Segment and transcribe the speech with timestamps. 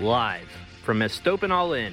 [0.00, 0.48] Live
[0.82, 1.92] from Estopan All In.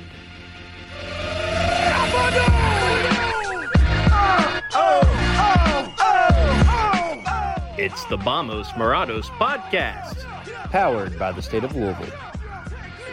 [7.78, 10.24] It's the Vamos Morados podcast,
[10.72, 12.12] powered by the state of Louisville.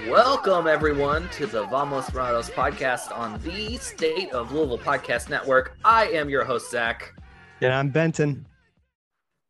[0.09, 5.77] Welcome, everyone, to the Vamos Morados podcast on the State of Louisville Podcast Network.
[5.85, 7.15] I am your host, Zach.
[7.61, 8.47] And I'm Benton.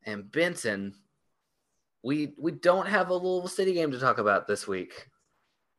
[0.05, 0.95] And Benton,
[2.03, 5.09] we we don't have a Louisville City game to talk about this week.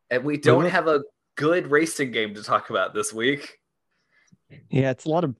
[0.09, 1.01] And we don't have a
[1.35, 3.59] good racing game to talk about this week.
[4.69, 5.35] Yeah, it's a lot of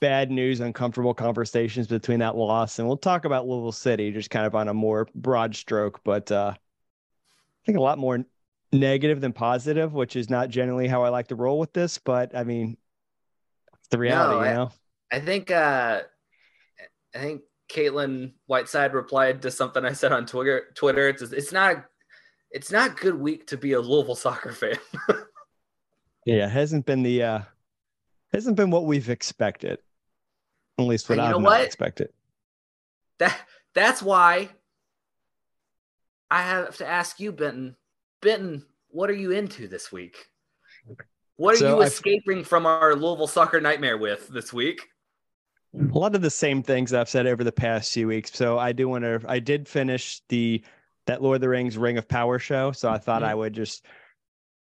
[0.00, 2.78] bad news, uncomfortable conversations between that loss.
[2.78, 6.30] And we'll talk about Louisville City just kind of on a more broad stroke, but
[6.32, 8.24] uh, I think a lot more
[8.72, 11.98] negative than positive, which is not generally how I like to roll with this.
[11.98, 12.76] But I mean,
[13.78, 14.70] it's the reality, No, you I- know?
[15.10, 16.02] I think uh
[17.14, 17.40] I think
[17.72, 20.64] Caitlin Whiteside replied to something I said on Twitter.
[20.74, 21.08] Twitter.
[21.08, 21.84] It's it's not
[22.50, 24.76] it's not a good week to be a Louisville soccer fan.
[26.26, 27.40] Yeah, hasn't been the uh
[28.34, 29.78] hasn't been what we've expected.
[30.78, 31.64] At least what I've not what?
[31.64, 32.10] expected.
[33.18, 33.34] That
[33.72, 34.50] that's why
[36.30, 37.76] I have to ask you, Benton.
[38.20, 40.28] Benton, what are you into this week?
[41.36, 44.82] What are So you I've- escaping from our Louisville soccer nightmare with this week?
[45.74, 48.34] a lot of the same things I've said over the past few weeks.
[48.34, 49.20] So I do want to.
[49.26, 50.62] I did finish the
[51.08, 52.70] that Lord of the Rings Ring of Power show.
[52.70, 53.84] So I thought I would just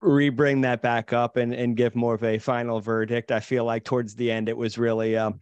[0.01, 3.33] re-bring that back up and and give more of a final verdict.
[3.33, 5.41] I feel like towards the end it was really um.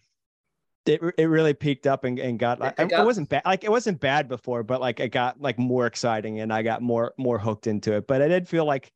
[0.85, 4.01] It, it really peaked up and, and got picked it wasn't bad like it wasn't
[4.01, 7.69] bad before but like it got like more exciting and I got more more hooked
[7.69, 8.93] into it but I did feel like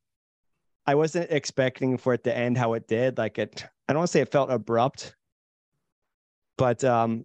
[0.85, 4.09] I wasn't expecting for it to end how it did like it I don't want
[4.09, 5.15] to say it felt abrupt
[6.59, 7.25] but um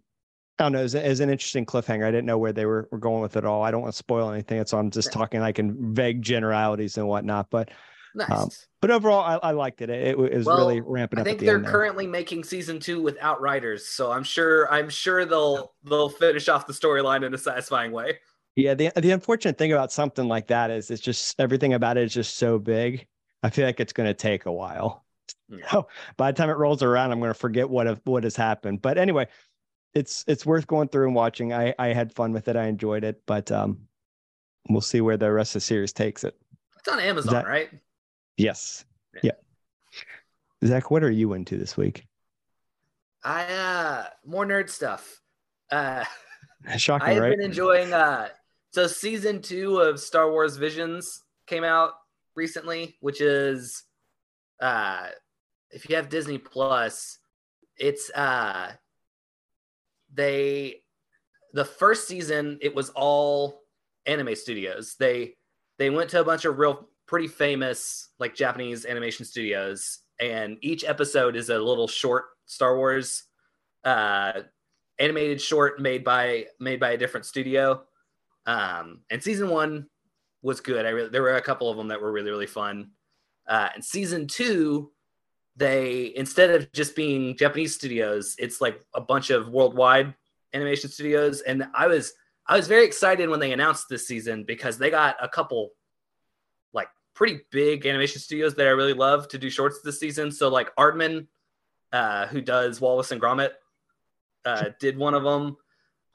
[0.62, 0.80] I don't know.
[0.80, 2.06] It was, it was an interesting cliffhanger.
[2.06, 3.64] I didn't know where they were, were going with it all.
[3.64, 4.64] I don't want to spoil anything.
[4.66, 7.50] So I'm just talking like in vague generalities and whatnot.
[7.50, 7.70] But
[8.14, 8.30] Nice.
[8.30, 8.50] Um,
[8.82, 9.90] but overall, I, I liked it.
[9.90, 11.26] It, it was Well, really ramping up.
[11.26, 11.72] I think the they're there.
[11.72, 16.68] currently making season two with Outriders, so I'm sure I'm sure they'll they'll finish off
[16.68, 18.20] the storyline in a satisfying way.
[18.56, 18.74] Yeah.
[18.74, 22.14] The the unfortunate thing about something like that is it's just everything about it is
[22.14, 23.08] just so big.
[23.44, 25.06] I feel like it's going to take a while.
[25.48, 25.70] Yeah.
[25.72, 28.36] So by the time it rolls around, I'm going to forget what have, what has
[28.36, 28.82] happened.
[28.82, 29.28] But anyway,
[29.94, 31.54] it's it's worth going through and watching.
[31.54, 32.56] I I had fun with it.
[32.56, 33.22] I enjoyed it.
[33.26, 33.88] But um,
[34.70, 36.36] we'll see where the rest of the series takes it.
[36.80, 37.70] It's on Amazon, That- right?
[38.38, 38.86] Yes.
[39.22, 39.32] Yeah.
[40.62, 40.68] Yeah.
[40.68, 42.06] Zach, what are you into this week?
[43.24, 45.22] I uh more nerd stuff.
[45.70, 46.04] Uh
[46.78, 47.38] Shocking, I have right?
[47.38, 48.30] been enjoying uh
[48.72, 51.92] so season two of Star Wars Visions came out
[52.36, 53.84] recently, which is
[54.62, 55.08] uh
[55.72, 57.20] if you have Disney Plus,
[57.78, 58.72] it's uh
[60.14, 60.82] they
[61.54, 63.62] the first season it was all
[64.06, 64.96] anime studios.
[65.00, 65.36] They
[65.78, 70.86] they went to a bunch of real pretty famous like Japanese animation studios and each
[70.86, 73.24] episode is a little short Star Wars
[73.84, 74.42] uh
[75.00, 77.84] animated short made by made by a different studio.
[78.46, 79.88] Um, and season one
[80.42, 80.86] was good.
[80.86, 82.92] I really, there were a couple of them that were really really fun.
[83.48, 84.92] Uh, and season two,
[85.56, 90.14] they instead of just being Japanese studios, it's like a bunch of worldwide
[90.54, 91.42] animation studios.
[91.42, 92.14] And I was
[92.48, 95.72] I was very excited when they announced this season because they got a couple
[96.74, 100.32] like pretty big animation studios that I really love to do shorts this season.
[100.32, 101.28] So like Aardman,
[101.94, 103.52] uh, who does Wallace and Gromit,
[104.46, 105.58] uh, did one of them.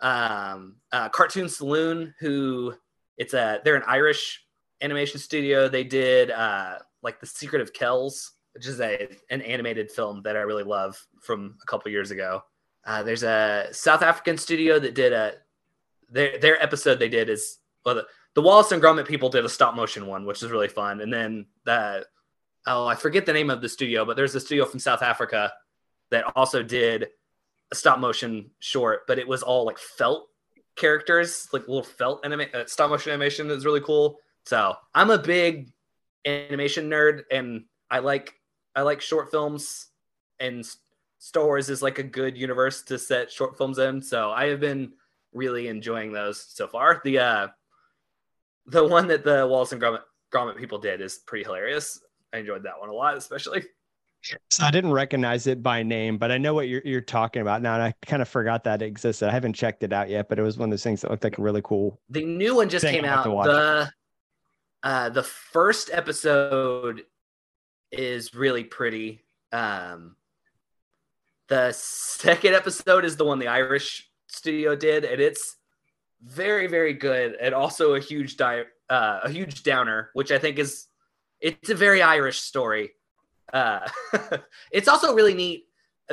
[0.01, 2.75] Um, uh, Cartoon Saloon, who
[3.17, 4.45] it's a they're an Irish
[4.83, 5.69] animation studio.
[5.69, 10.37] They did uh, like The Secret of Kells, which is a an animated film that
[10.37, 12.43] I really love from a couple years ago.
[12.87, 15.35] Uh, there's a South African studio that did a
[16.09, 19.49] their their episode they did is well the, the Wallace and Gromit people did a
[19.49, 21.03] stop motion one, which is really fun.
[21.03, 22.07] And then the
[22.67, 25.53] oh I forget the name of the studio, but there's a studio from South Africa
[26.11, 27.09] that also did
[27.71, 30.29] a stop motion short, but it was all like felt
[30.77, 34.19] characters, like little felt anima- uh, stop motion animation that's really cool.
[34.45, 35.73] So I'm a big
[36.25, 38.35] animation nerd, and I like
[38.77, 39.89] I like short films,
[40.39, 40.65] and
[41.19, 44.03] Star Wars is like a good universe to set short films in.
[44.03, 44.93] So I have been
[45.33, 47.01] really enjoying those so far.
[47.03, 47.49] The uh,
[48.67, 50.03] the one that the Wallace and Gromit,
[50.33, 52.01] Gromit people did is pretty hilarious.
[52.33, 53.65] I enjoyed that one a lot, especially.
[54.51, 57.63] So I didn't recognize it by name, but I know what you're you're talking about
[57.63, 59.29] now, and I kind of forgot that it existed.
[59.29, 61.25] I haven't checked it out yet, but it was one of those things that looked
[61.25, 62.01] like a really cool.
[62.11, 63.25] The new one just came out.
[63.25, 63.91] The
[64.83, 67.05] uh, the first episode
[67.93, 69.23] is really pretty.
[69.53, 70.17] Um,
[71.49, 75.57] the second episode is the one the Irish studio did, and it's
[76.23, 80.59] very very good, and also a huge di- uh, a huge downer, which I think
[80.59, 80.87] is
[81.41, 82.91] it's a very Irish story.
[83.53, 83.87] Uh,
[84.73, 85.67] it's also really neat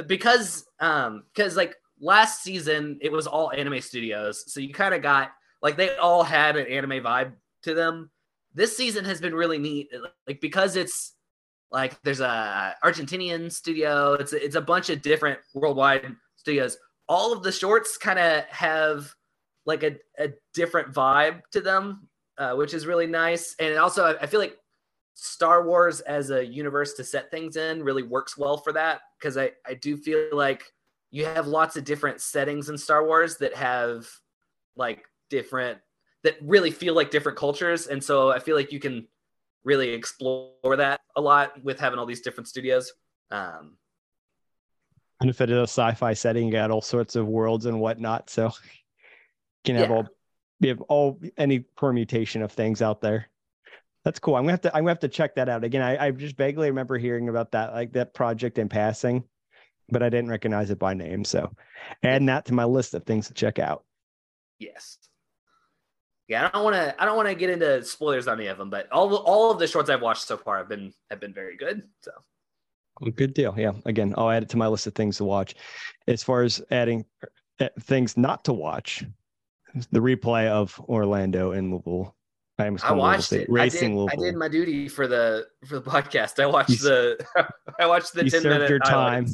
[0.07, 5.01] because um because like last season it was all anime studios, so you kind of
[5.01, 5.31] got
[5.61, 7.33] like they all had an anime vibe
[7.63, 8.11] to them.
[8.53, 9.89] This season has been really neat,
[10.27, 11.12] like because it's
[11.73, 14.13] like there's a Argentinian studio.
[14.13, 16.77] It's it's a bunch of different worldwide studios.
[17.09, 19.11] All of the shorts kind of have
[19.65, 23.55] like a, a different vibe to them, uh, which is really nice.
[23.59, 24.57] And also, I, I feel like
[25.15, 29.37] Star Wars as a universe to set things in really works well for that because
[29.37, 30.63] I, I do feel like
[31.11, 34.07] you have lots of different settings in Star Wars that have
[34.75, 35.79] like different
[36.23, 37.87] that really feel like different cultures.
[37.87, 39.07] And so I feel like you can
[39.63, 42.91] really explore that a lot with having all these different studios.
[43.31, 43.77] Um,
[45.21, 48.29] And if it is a sci-fi setting, you got all sorts of worlds and whatnot,
[48.29, 48.51] so you
[49.65, 49.95] can have Yeah.
[49.95, 50.07] all
[50.59, 53.27] you have all any permutation of things out there.
[54.05, 54.35] That's cool.
[54.35, 55.81] I'm gonna have to I'm gonna have to check that out again.
[55.81, 59.23] I, I just vaguely remember hearing about that like that project in passing,
[59.89, 61.23] but I didn't recognize it by name.
[61.25, 61.51] So
[62.03, 63.83] adding that to my list of things to check out.
[64.59, 64.97] yes.
[66.33, 66.95] Yeah, I don't want to.
[66.99, 69.59] I don't want to get into spoilers on any of them, but all all of
[69.59, 71.83] the shorts I've watched so far have been have been very good.
[72.01, 72.11] So
[73.15, 73.53] Good deal.
[73.55, 73.73] Yeah.
[73.85, 75.53] Again, I'll add it to my list of things to watch.
[76.07, 77.05] As far as adding
[77.59, 79.03] uh, things not to watch,
[79.91, 82.15] the replay of Orlando and Louisville.
[82.57, 83.49] I, I watched State, it.
[83.49, 86.41] I Racing did, I did my duty for the for the podcast.
[86.41, 87.27] I watched You the
[87.79, 89.27] I watched the you ten served minute your time.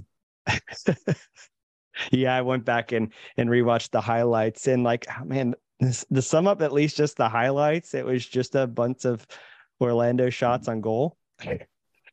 [2.12, 6.22] yeah, I went back and and rewatched the highlights and like, oh, man, this, the
[6.22, 7.94] sum up at least just the highlights.
[7.94, 9.26] It was just a bunch of
[9.82, 11.18] Orlando shots on goal.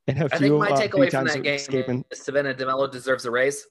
[0.08, 2.22] And a I think few, my uh, few takeaway from times that game escaping is
[2.22, 3.66] Savannah DeMelo deserves a raise.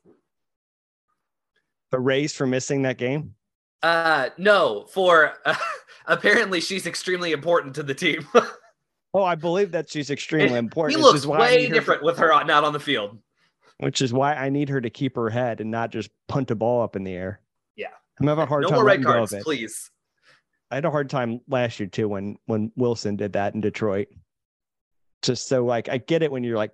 [1.93, 3.35] a raise for missing that game.
[3.81, 5.55] Uh, no, for uh,
[6.07, 8.27] apparently she's extremely important to the team.
[9.13, 10.99] Oh, I believe that she's extremely important.
[10.99, 13.17] he looks why way need her- different with her not on the field.
[13.77, 16.55] which is why I need her to keep her head and not just punt a
[16.55, 17.39] ball up in the air.
[18.19, 19.91] I'm having a hard No time more red cards, please.
[20.71, 24.07] I had a hard time last year too when when Wilson did that in Detroit.
[25.21, 26.71] Just so like I get it when you're like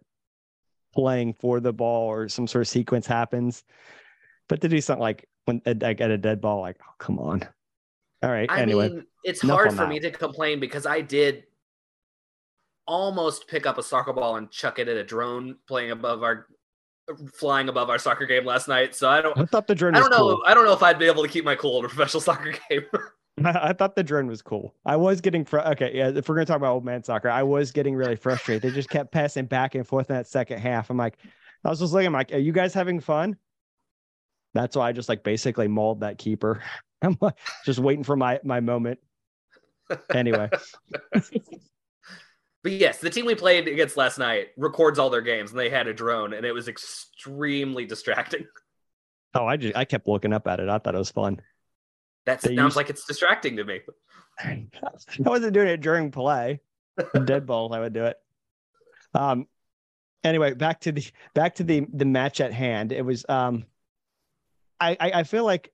[0.94, 3.64] playing for the ball or some sort of sequence happens,
[4.50, 7.44] but to do something like when I get a dead ball, like oh come on.
[8.24, 8.50] All right.
[8.52, 9.90] I anyway, mean, it's hard for that.
[9.90, 11.46] me to complain because I did
[12.88, 16.48] almost pick up a soccer ball and chuck it at a drone playing above our
[17.34, 18.96] flying above our soccer game last night.
[18.96, 20.44] So I don't I thought the drone I don't know cool.
[20.46, 22.54] I don't know if I'd be able to keep my cool in a professional soccer
[22.70, 22.86] game.
[23.46, 24.76] I thought the drone was cool.
[24.86, 25.92] I was getting fr- okay.
[25.94, 28.62] Yeah, if we're gonna talk about old man soccer, I was getting really frustrated.
[28.62, 30.90] They just kept passing back and forth in that second half.
[30.90, 31.18] I'm like,
[31.64, 33.38] I was just looking, I'm like, are you guys having fun?
[34.54, 36.62] That's why I just like basically mauled that keeper.
[37.02, 39.00] I'm like, just waiting for my my moment.
[40.14, 40.50] Anyway,
[42.64, 45.70] But yes, the team we played against last night records all their games and they
[45.70, 48.46] had a drone and it was extremely distracting.
[49.34, 50.70] oh, I just I kept looking up at it.
[50.70, 51.42] I thought it was fun.
[52.26, 53.80] That They sounds used- like it's distracting to me.
[54.40, 54.68] I
[55.20, 56.62] wasn't doing it during play.
[57.16, 58.18] In dead balls, I would do it.
[59.14, 59.48] Um.
[60.24, 61.04] Anyway, back to the
[61.34, 62.92] back to the the match at hand.
[62.92, 63.66] It was um.
[64.80, 65.72] I I, I feel like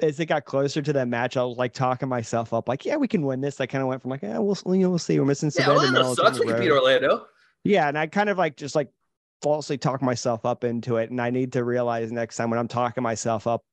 [0.00, 2.96] as it got closer to that match, I was like talking myself up, like, yeah,
[2.96, 3.60] we can win this.
[3.60, 5.18] I kind of went from like, yeah, we'll you know, we'll see.
[5.18, 5.64] We're missing some.
[5.64, 6.38] Yeah, Orlando sucks.
[6.38, 6.70] We can beat.
[6.70, 7.26] Orlando.
[7.64, 8.90] Yeah, and I kind of like just like
[9.42, 12.68] falsely talk myself up into it, and I need to realize next time when I'm
[12.68, 13.64] talking myself up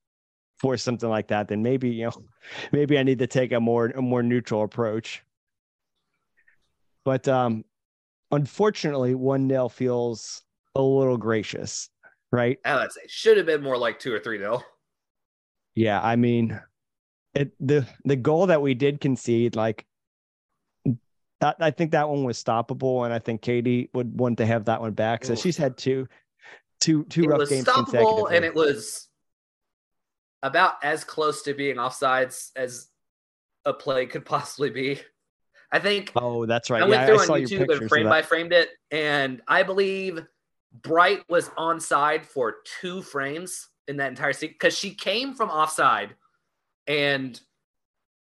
[0.58, 2.24] for something like that, then maybe you know,
[2.72, 5.24] maybe I need to take a more a more neutral approach.
[7.03, 7.63] But um,
[8.32, 10.41] unfortunately, one nil feels
[10.74, 11.89] a little gracious,
[12.32, 12.58] right?
[12.65, 14.63] I would say should have been more like two or three nil.
[15.75, 16.60] Yeah, I mean,
[17.34, 19.86] it the the goal that we did concede, like,
[21.41, 24.65] that, I think that one was stoppable, and I think Katie would want to have
[24.65, 25.25] that one back.
[25.25, 26.08] So she's had two,
[26.79, 28.36] two, two It rough was games stoppable consecutively.
[28.38, 29.10] and it was
[30.41, 32.88] about as close to being offsides as
[33.65, 35.01] a play could possibly be.
[35.72, 36.84] I think oh, that's right.
[36.84, 40.25] I went yeah, through I on YouTube and frame by framed it, and I believe
[40.72, 46.15] Bright was onside for two frames in that entire scene because she came from offside
[46.88, 47.39] and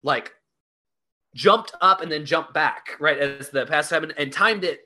[0.03, 0.33] like
[1.35, 4.81] jumped up and then jumped back right as the pass happened and timed it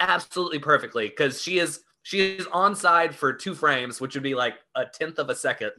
[0.00, 4.54] absolutely perfectly because she is she is onside for two frames, which would be like
[4.74, 5.72] a tenth of a second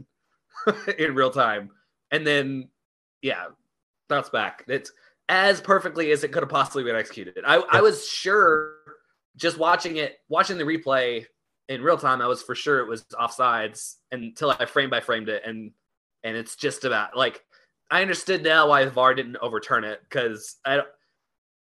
[0.97, 1.71] in real time,
[2.11, 2.69] and then
[3.21, 3.45] yeah,
[4.07, 4.63] bounce back.
[4.67, 4.91] It's
[5.29, 7.43] as perfectly as it could have possibly been executed.
[7.45, 7.63] I.
[7.71, 8.75] I was sure
[9.35, 11.25] just watching it, watching the replay
[11.69, 15.29] in real time, I was for sure it was offsides until I frame by framed
[15.29, 15.71] it, and
[16.23, 17.43] and it's just about like
[17.89, 20.87] I understood now why VAR didn't overturn it because I don't.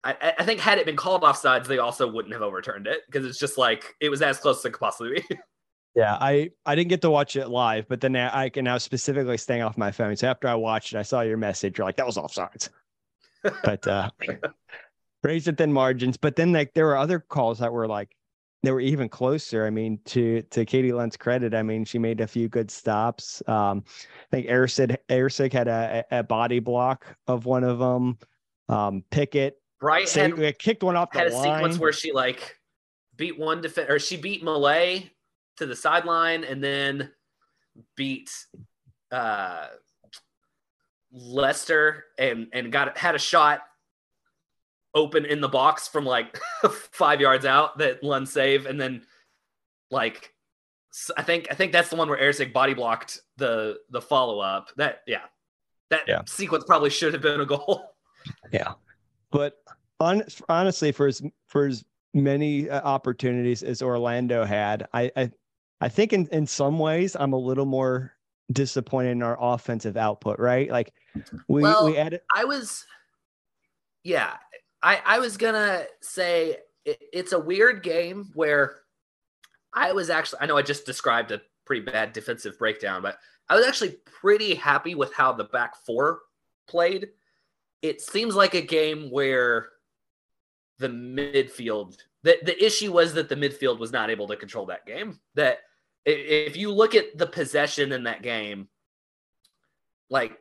[0.02, 3.26] I, I, think had it been called offsides, they also wouldn't have overturned it because
[3.26, 5.38] it's just like it was as close as it could possibly be.
[5.96, 9.36] Yeah, I I didn't get to watch it live, but then I can now specifically
[9.36, 10.14] staying off my phone.
[10.14, 11.78] So after I watched it, I saw your message.
[11.78, 12.68] You're like, that was offsides.
[13.64, 14.08] but uh
[15.24, 16.16] razor thin margins.
[16.16, 18.14] But then like there were other calls that were like
[18.62, 19.66] they were even closer.
[19.66, 23.42] I mean, to to Katie Lund's credit, I mean, she made a few good stops.
[23.46, 28.18] Um, I think Erceg Erceg had a, a body block of one of them.
[28.68, 31.48] Um, Pickett Bright had, had kicked one off the had line.
[31.48, 32.56] a sequence where she like
[33.16, 35.10] beat one defense or she beat Malay
[35.56, 37.10] to the sideline and then
[37.96, 38.30] beat
[39.10, 39.66] uh
[41.12, 43.62] Lester and and got had a shot
[44.94, 46.38] open in the box from like
[46.92, 49.02] five yards out that Lund save and then
[49.90, 50.34] like
[51.16, 54.70] I think I think that's the one where Erceg body blocked the the follow up.
[54.76, 55.22] That yeah,
[55.90, 56.22] that yeah.
[56.26, 57.86] sequence probably should have been a goal.
[58.52, 58.74] Yeah,
[59.30, 59.54] but
[59.98, 61.82] on, honestly, for as for as
[62.12, 65.30] many uh, opportunities as Orlando had, I I,
[65.80, 68.12] I think in in some ways I'm a little more
[68.52, 70.38] disappointed in our offensive output.
[70.38, 70.92] Right, like
[71.48, 72.20] we well, we added.
[72.36, 72.84] I was,
[74.04, 74.34] yeah,
[74.82, 78.80] I I was gonna say it, it's a weird game where
[79.72, 83.18] I was actually I know I just described a pretty bad defensive breakdown, but
[83.48, 86.20] I was actually pretty happy with how the back four
[86.68, 87.08] played.
[87.82, 89.68] It seems like a game where
[90.78, 91.96] the midfield.
[92.22, 95.18] The, the issue was that the midfield was not able to control that game.
[95.34, 95.60] That
[96.04, 98.68] if you look at the possession in that game,
[100.10, 100.38] like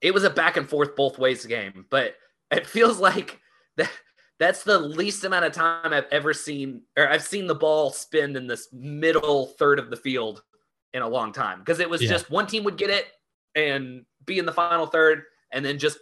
[0.00, 2.14] it was a back and forth both ways game, but
[2.50, 3.40] it feels like
[3.76, 3.90] that
[4.38, 8.36] that's the least amount of time I've ever seen, or I've seen the ball spin
[8.36, 10.42] in this middle third of the field
[10.92, 11.60] in a long time.
[11.60, 12.10] Because it was yeah.
[12.10, 13.06] just one team would get it
[13.54, 15.98] and be in the final third, and then just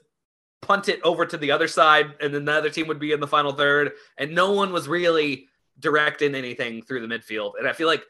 [0.62, 3.20] punt it over to the other side, and then the other team would be in
[3.20, 5.48] the final third, and no one was really
[5.78, 7.52] directing anything through the midfield.
[7.58, 8.04] And I feel like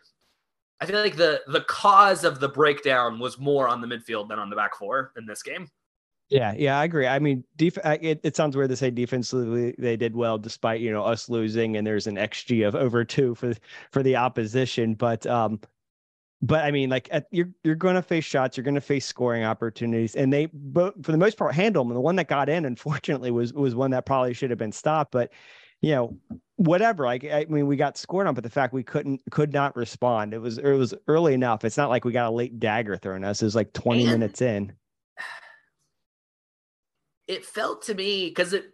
[0.80, 4.38] I feel like the the cause of the breakdown was more on the midfield than
[4.38, 5.68] on the back four in this game.
[6.32, 7.06] Yeah, yeah, I agree.
[7.06, 10.90] I mean, def- it, it sounds weird to say defensively they did well despite you
[10.90, 13.52] know us losing, and there's an xG of over two for
[13.90, 14.94] for the opposition.
[14.94, 15.60] But um,
[16.40, 19.04] but I mean, like at, you're you're going to face shots, you're going to face
[19.04, 21.90] scoring opportunities, and they, but for the most part, handle them.
[21.90, 24.72] And the one that got in, unfortunately, was was one that probably should have been
[24.72, 25.12] stopped.
[25.12, 25.32] But
[25.82, 26.16] you know,
[26.56, 27.04] whatever.
[27.04, 30.32] Like I mean, we got scored on, but the fact we couldn't could not respond.
[30.32, 31.62] It was it was early enough.
[31.62, 33.42] It's not like we got a late dagger thrown us.
[33.42, 34.72] It was like 20 and minutes in.
[37.32, 38.66] It felt to me because it,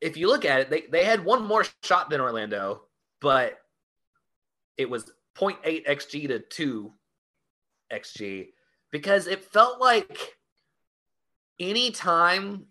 [0.00, 2.82] if you look at it, they they had one more shot than Orlando,
[3.20, 3.58] but
[4.76, 6.92] it was 0.8 xg to 2
[7.92, 8.48] xg
[8.92, 10.36] because it felt like
[11.58, 12.66] anytime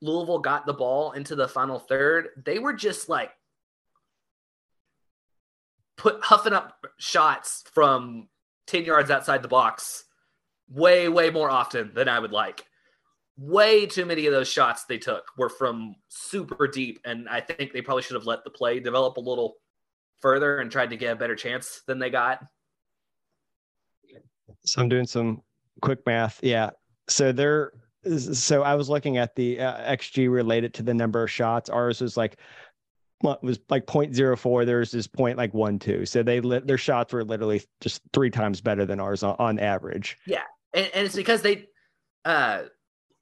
[0.00, 3.32] Louisville got the ball into the final third, they were just like
[5.96, 8.28] put huffing up shots from
[8.66, 10.04] 10 yards outside the box
[10.70, 12.64] way, way more often than I would like.
[13.42, 17.72] Way too many of those shots they took were from super deep, and I think
[17.72, 19.56] they probably should have let the play develop a little
[20.20, 22.44] further and tried to get a better chance than they got.
[24.66, 25.42] So I'm doing some
[25.80, 26.38] quick math.
[26.42, 26.70] Yeah.
[27.08, 27.72] So there
[28.18, 31.68] so I was looking at the uh, XG related to the number of shots.
[31.70, 32.38] Ours was like
[33.22, 37.24] was like 0.04 theirs is point like one two so they lit their shots were
[37.24, 40.42] literally just three times better than ours on, on average yeah
[40.72, 41.66] and, and, it's because they
[42.24, 42.62] uh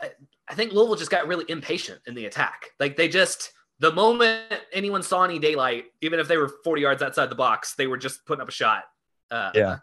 [0.01, 4.61] i think louisville just got really impatient in the attack like they just the moment
[4.73, 7.97] anyone saw any daylight, even if they were 40 yards outside the box, they were
[7.97, 8.85] just putting up a shot.
[9.31, 9.79] Uh, yeah.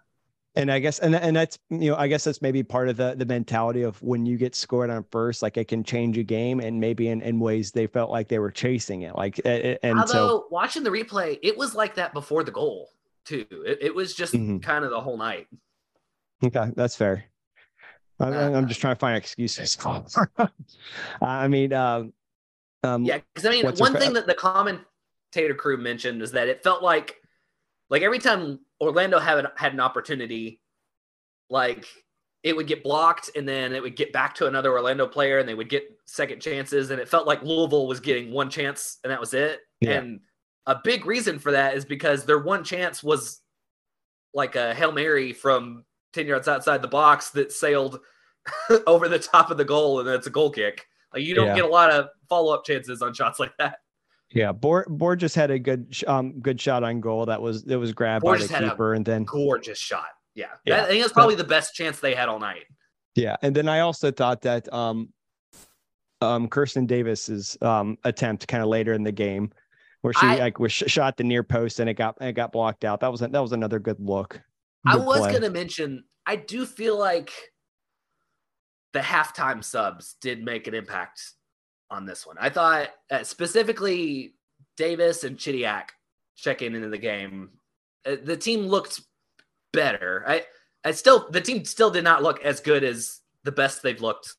[0.57, 3.13] And I guess, and, and that's, you know, I guess that's maybe part of the,
[3.17, 6.62] the mentality of when you get scored on first, like it can change a game
[6.62, 9.15] and maybe in, in ways they felt like they were chasing it.
[9.15, 12.89] Like, and Although so watching the replay, it was like that before the goal
[13.25, 13.45] too.
[13.50, 14.60] It, it was just mm-hmm.
[14.60, 15.48] kind of the whole night.
[16.41, 16.72] Okay.
[16.75, 17.25] That's fair.
[18.19, 19.77] I, am uh, just trying to find excuses.
[21.22, 22.13] I mean, um,
[22.84, 26.63] um, yeah, because I mean, one thing that the commentator crew mentioned is that it
[26.63, 27.15] felt like,
[27.89, 30.62] like every time Orlando had had an opportunity,
[31.50, 31.88] like
[32.43, 35.50] it would get blocked and then it would get back to another Orlando player and
[35.50, 36.91] they would get second chances.
[36.91, 39.62] And it felt like Louisville was getting one chance and that was it.
[39.81, 39.93] Yeah.
[39.93, 40.19] And
[40.67, 43.41] a big reason for that is because their one chance was
[44.34, 48.00] like a Hail Mary from 10 yards outside the box that sailed
[48.88, 50.88] over the top of the goal and it's a goal kick.
[51.13, 51.55] Like you don't Yeah.
[51.55, 53.77] get a lot of follow up chances on shots like that.
[54.31, 57.93] Yeah, Bor Borges had a good um good shot on goal that was that was
[57.93, 60.07] grabbed Borges by the keeper, and then Gorgeous shot.
[60.34, 60.48] Yeah.
[60.65, 60.77] Yeah.
[60.77, 62.63] That- I think that's probably the best chance they had all night.
[63.15, 65.10] yeah, and then I also thought that um
[66.22, 69.51] um Kirsten Davis's um attempt kind of later in the game
[70.01, 72.51] where she I- like was sh- shot the near post and it got it got
[72.51, 73.00] blocked out.
[73.01, 74.41] That was that was another good look.
[74.86, 75.32] I was play.
[75.32, 77.32] going to mention, I do feel like
[78.94, 81.22] the halftime subs did make an impact
[81.89, 82.38] on this one.
[82.39, 84.36] I thought uh, specifically
[84.77, 85.89] Davis and Chidiak
[86.36, 87.50] checking into the game.
[88.06, 89.01] Uh, the team looked
[89.74, 90.24] better.
[90.27, 90.46] I,
[90.84, 94.34] I still, the team still did not look as good as the best they've looked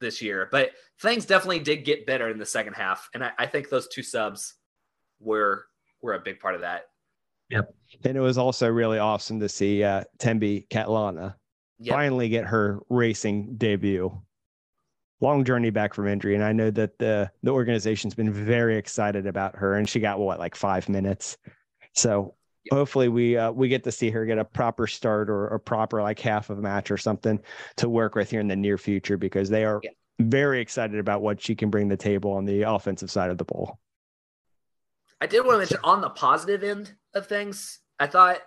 [0.00, 3.08] this year, but things definitely did get better in the second half.
[3.14, 4.54] And I, I think those two subs
[5.20, 5.66] were,
[6.02, 6.84] were a big part of that.
[7.50, 11.34] And it was also really awesome to see uh Thembi Kgatlana
[11.78, 11.94] Yeah.
[11.94, 14.20] finally get her racing debut.
[15.20, 19.26] Long journey back from injury, and I know that the the organization's been very excited
[19.26, 19.74] about her.
[19.74, 21.38] And she got what like five minutes,
[21.94, 22.34] so
[22.70, 26.02] hopefully we uh, we get to see her get a proper start or a proper
[26.02, 27.40] like half of a match or something
[27.76, 29.90] to work with here in the near future because they are Yeah.
[30.20, 33.38] very excited about what she can bring to the table on the offensive side of
[33.38, 33.78] the ball.
[35.22, 38.38] I did want to mention on the positive end of things, I thought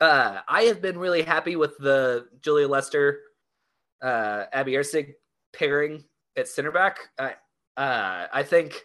[0.00, 3.20] uh, I have been really happy with the Julia Lester,
[4.02, 5.14] uh, Abby Erceg
[5.52, 6.04] pairing
[6.36, 6.98] at center back.
[7.18, 7.34] I,
[7.76, 8.84] uh, I think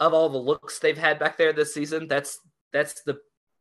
[0.00, 2.38] of all the looks they've had back there this season, that's
[2.72, 3.18] that's the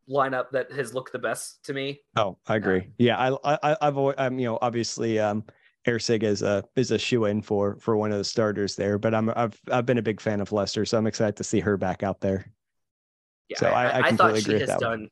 [0.10, 2.02] lineup that has looked the best to me.
[2.16, 2.88] Oh, I agree.
[2.98, 5.44] Yeah, I, I, I've, always, I'm, you know, obviously, um,
[5.88, 9.16] Erceg is a is a shoe in for for one of the starters there, but
[9.16, 11.76] I'm I've I've been a big fan of Lester, so I'm excited to see her
[11.76, 12.52] back out there.
[13.52, 15.00] Yeah, So I- I thought completely she has that one.
[15.00, 15.10] done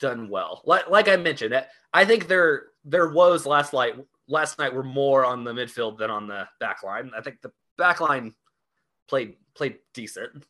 [0.00, 0.62] done well.
[0.64, 3.94] Like like I mentioned, I- I think their their woes last night
[4.26, 7.12] last night were more on the midfield than on the back line.
[7.16, 8.34] I think the back line
[9.08, 10.44] played played decent.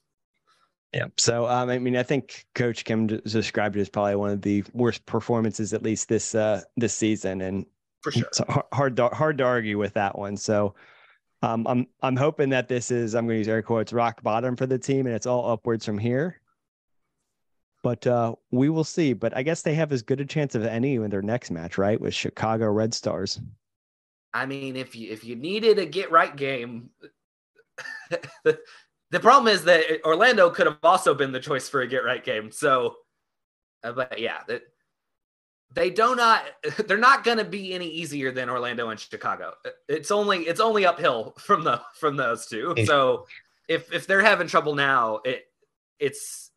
[0.93, 1.09] Yeah.
[1.19, 4.65] So um, I mean, I think Coach Kim described it as probably one of the
[4.73, 7.67] worst performances, at least this uh this season, and
[8.03, 8.27] For sure.
[8.27, 10.37] it's har- hard to, hard to argue with that one.
[10.37, 10.75] So.
[11.41, 14.57] Um, I'm I'm hoping that this is I'm going to use air quotes rock bottom
[14.57, 16.41] for the team and it's all upwards from here.
[17.83, 19.13] But uh, we will see.
[19.13, 21.79] But I guess they have as good a chance of any in their next match,
[21.79, 22.01] right?
[22.01, 23.41] With Chicago Red Stars.
[24.35, 26.91] I mean, if you if you needed a get right game,
[28.11, 28.59] the,
[29.11, 32.23] the problem is that Orlando could have also been the choice for a get right
[32.23, 32.51] game.
[32.51, 32.97] So,
[33.83, 34.63] uh, but yeah, that
[35.73, 36.45] they do not
[36.87, 39.55] they're not going to be any easier than Orlando and Chicago.
[39.89, 42.75] It's only it's only uphill from the from those two.
[42.85, 43.27] So
[43.69, 45.45] if if they're having trouble now, it
[45.99, 46.48] it's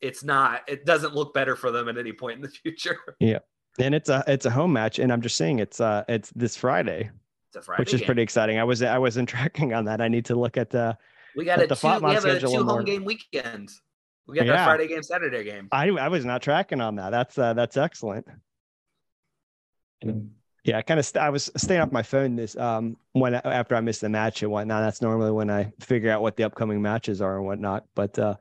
[0.00, 2.96] it's not it doesn't look better for them at any point in the future.
[3.20, 3.38] Yeah.
[3.78, 6.56] And it's a it's a home match, and I'm just saying it's uh it's this
[6.56, 7.10] Friday,
[7.48, 8.06] It's a Friday which is game.
[8.06, 8.58] pretty exciting.
[8.58, 10.00] I was I wasn't tracking on that.
[10.00, 10.98] I need to look at the.
[11.36, 11.86] We got But a the two.
[11.86, 13.70] We Fotmont have a two home more- game weekend.
[14.26, 14.52] We got Yeah.
[14.56, 15.68] that Friday game, Saturday game.
[15.72, 17.10] I I was not tracking on that.
[17.10, 18.26] That's uh that's excellent.
[20.64, 23.74] Yeah, I kind of st- I was staying off my phone this um when after
[23.76, 24.82] I missed the match and whatnot.
[24.82, 27.86] That's normally when I figure out what the upcoming matches are and whatnot.
[27.94, 28.34] But uh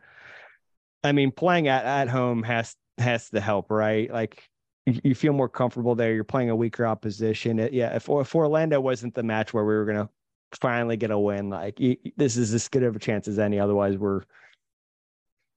[1.04, 4.12] I mean, playing at at home has has to help, right?
[4.12, 4.44] Like
[4.86, 6.14] you, you feel more comfortable there.
[6.14, 7.60] You're playing a weaker opposition.
[7.60, 10.10] It, yeah, if if Orlando wasn't the match where we were gonna
[10.60, 13.60] finally get a win, like you, this is as good of a chance as any.
[13.60, 14.24] Otherwise, we're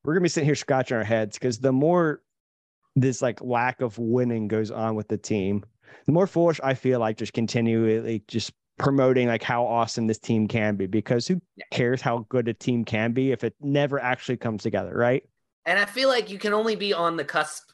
[0.05, 2.22] we're gonna be sitting here scratching our heads because the more
[2.94, 5.64] this like lack of winning goes on with the team,
[6.07, 10.48] the more foolish I feel like just continually just promoting like how awesome this team
[10.48, 14.37] can be because who cares how good a team can be if it never actually
[14.37, 15.22] comes together, right?
[15.64, 17.70] And I feel like you can only be on the cusp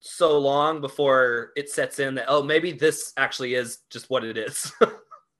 [0.00, 4.36] so long before it sets in that oh maybe this actually is just what it
[4.38, 4.72] is.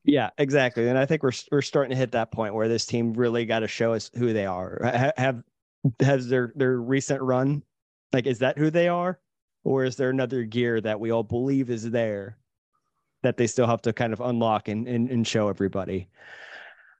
[0.04, 0.88] Yeah, exactly.
[0.88, 3.60] And I think we're we're starting to hit that point where this team really got
[3.60, 5.12] to show us who they are.
[5.16, 5.42] Have
[6.00, 7.62] has their their recent run
[8.12, 9.20] like is that who they are,
[9.64, 12.38] or is there another gear that we all believe is there
[13.22, 16.08] that they still have to kind of unlock and and, and show everybody?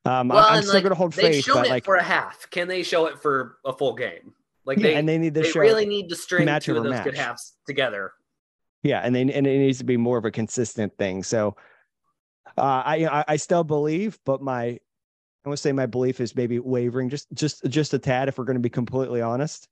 [0.04, 2.02] Um, I- I'm still like, going to hold faith, shown but it like for a
[2.02, 2.48] half.
[2.50, 4.32] Can they show it for a full game?
[4.64, 6.84] Like yeah, they and they need to they really need to string match two of
[6.84, 8.12] those good halves together.
[8.82, 11.22] Yeah, and then and it needs to be more of a consistent thing.
[11.22, 11.56] So,
[12.56, 14.78] uh, I I, still believe, but my
[15.44, 18.44] I to say my belief is maybe wavering just just just a tad if we're
[18.44, 19.68] going to be completely honest.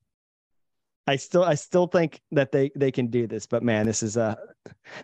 [1.08, 4.16] I still I still think that they they can do this, but man, this is
[4.16, 4.36] a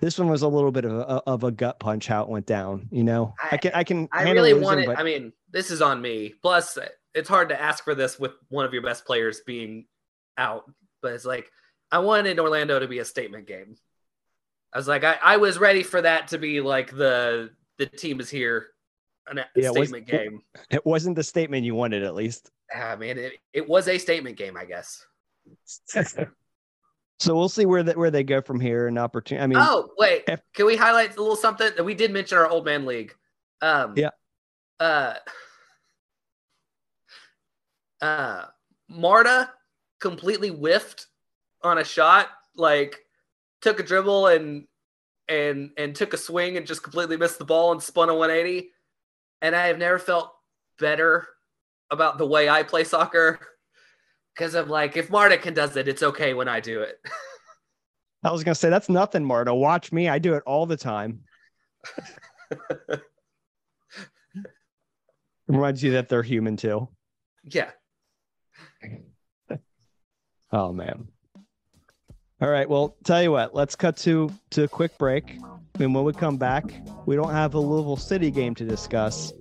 [0.01, 2.47] this one was a little bit of a of a gut punch how it went
[2.47, 2.89] down.
[2.91, 4.87] You know, I, I- can I can I really wanted.
[4.87, 6.35] but I mean, this is on me.
[6.43, 6.79] Plus,
[7.15, 9.87] it's hard to ask for this with one of your best players being
[10.37, 10.71] out.
[11.01, 11.51] But it's like
[11.91, 13.77] I wanted Orlando to be a statement game.
[14.73, 18.21] I was like, I, I was ready for that to be like the the team
[18.21, 18.67] is here,
[19.29, 20.41] a Yeah, it statement game.
[20.71, 22.51] it wasn't the statement you wanted at least.
[22.75, 25.05] Ah, I mean, it, it was a statement game, I guess.
[27.21, 28.89] So we'll see where that where they go from here.
[28.89, 29.43] An opportunity.
[29.43, 31.71] I mean, oh wait, if- can we highlight a little something?
[31.77, 33.15] that We did mention our old man league.
[33.63, 34.11] Um, Yeah.
[34.81, 35.15] Uh,
[38.01, 38.45] uh,
[38.89, 39.51] Marta
[40.01, 41.07] completely whiffed
[41.63, 42.29] on a shot.
[42.57, 42.99] Like
[43.63, 44.67] took a dribble and
[45.29, 48.71] and and took a swing and just completely missed the ball and spun a 180.
[49.41, 50.35] And I have never felt
[50.79, 51.29] better
[51.91, 53.39] about the way I play soccer
[54.35, 56.99] because I'm like, if Marta can does it, it's okay when I do it.
[58.23, 59.55] I was gonna say that's nothing, Marta.
[59.55, 60.09] Watch me.
[60.09, 61.21] I do it all the time.
[65.47, 66.89] Reminds you that they're human too.
[67.45, 67.71] yeah.
[70.53, 71.09] Oh man.
[72.41, 72.69] All right.
[72.69, 73.57] Well, tell you what.
[73.57, 75.37] Let's cut to to a quick break,
[75.81, 76.65] and when we come back,
[77.07, 79.33] we don't have a Louisville City game to discuss,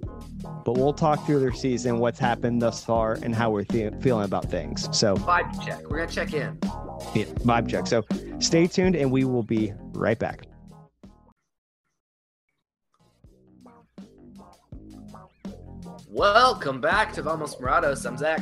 [0.65, 4.25] but we'll talk through their season, what's happened thus far, and how we're fe- feeling
[4.25, 4.88] about things.
[4.97, 5.89] So, Vibe check.
[5.89, 6.58] We're gonna check in.
[7.13, 7.88] yeah, vibe check.
[7.88, 8.03] So,
[8.39, 10.45] stay tuned, and we will be right back.
[16.08, 18.06] Welcome back to Vamos Morados.
[18.06, 18.41] I'm Zach.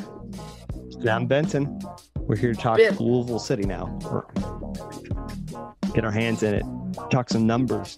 [1.09, 1.79] I'm Benton.
[2.17, 2.95] We're here to talk Ben.
[2.97, 3.85] Louisville City now.
[5.93, 6.65] Get our hands in it.
[7.09, 7.97] Talk some numbers,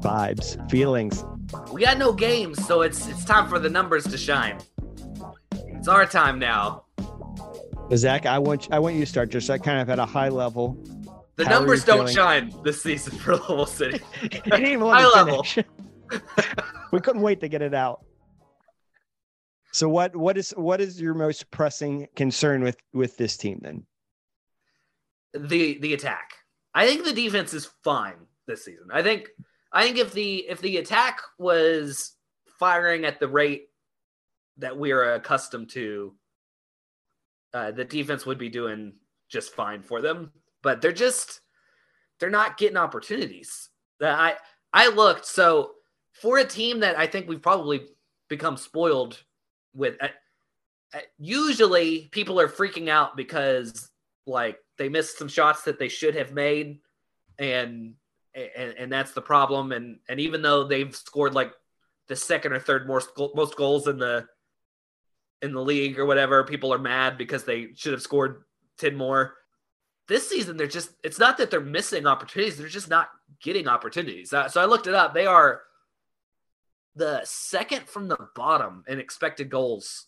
[0.00, 1.24] vibes, feelings.
[1.72, 4.58] We got no games, so it's it's time for the numbers to shine.
[5.52, 6.84] It's our time now.
[7.94, 10.28] Zach, I want I want you to start just like kind of at a high
[10.28, 10.76] level.
[11.36, 12.14] The How numbers don't feeling?
[12.14, 14.00] shine this season for Louisville City.
[14.22, 15.46] You didn't even High level.
[16.92, 18.04] we couldn't wait to get it out.
[19.72, 23.86] So what what is what is your most pressing concern with with this team then?
[25.34, 26.32] the the attack.
[26.74, 28.88] I think the defense is fine this season.
[28.92, 29.28] I think
[29.72, 32.16] I think if the if the attack was
[32.58, 33.68] firing at the rate
[34.56, 36.14] that we're accustomed to,
[37.54, 38.94] uh, the defense would be doing
[39.28, 40.32] just fine for them.
[40.62, 41.40] But they're just
[42.18, 43.68] they're not getting opportunities.
[44.00, 44.36] That I
[44.72, 45.72] I looked so
[46.12, 47.82] for a team that I think we've probably
[48.28, 49.22] become spoiled
[49.74, 49.96] with.
[50.00, 50.08] uh,
[50.94, 53.90] uh, usually, people are freaking out because
[54.26, 56.80] like they missed some shots that they should have made
[57.38, 57.94] and
[58.56, 59.72] and, and that's the problem.
[59.72, 61.52] And and even though they've scored like
[62.08, 64.26] the second or third most most goals in the
[65.42, 68.42] in the league or whatever people are mad because they should have scored
[68.78, 69.34] 10 more.
[70.08, 73.10] This season they're just it's not that they're missing opportunities they're just not
[73.42, 74.30] getting opportunities.
[74.30, 75.14] So i looked it up.
[75.14, 75.62] They are
[76.96, 80.06] the second from the bottom in expected goals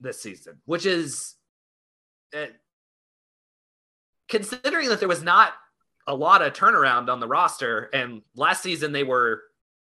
[0.00, 1.36] this season which is
[2.36, 2.46] uh,
[4.28, 5.52] considering that there was not
[6.06, 9.42] a lot of turnaround on the roster, and last season they were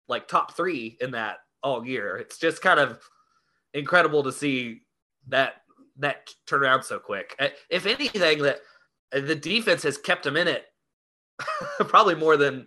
[0.08, 2.16] like top three in that all year.
[2.16, 3.00] It's just kind of
[3.74, 4.82] incredible to see
[5.28, 5.62] that
[5.98, 7.36] that turn around so quick.
[7.70, 8.60] If anything, that
[9.12, 10.66] the defense has kept them in it
[11.78, 12.66] probably more than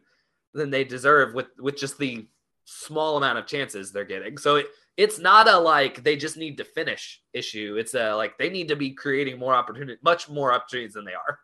[0.53, 2.27] than they deserve with with just the
[2.65, 4.37] small amount of chances they're getting.
[4.37, 7.77] So it, it's not a like they just need to finish issue.
[7.79, 11.13] It's a like they need to be creating more opportunity, much more opportunities than they
[11.13, 11.39] are.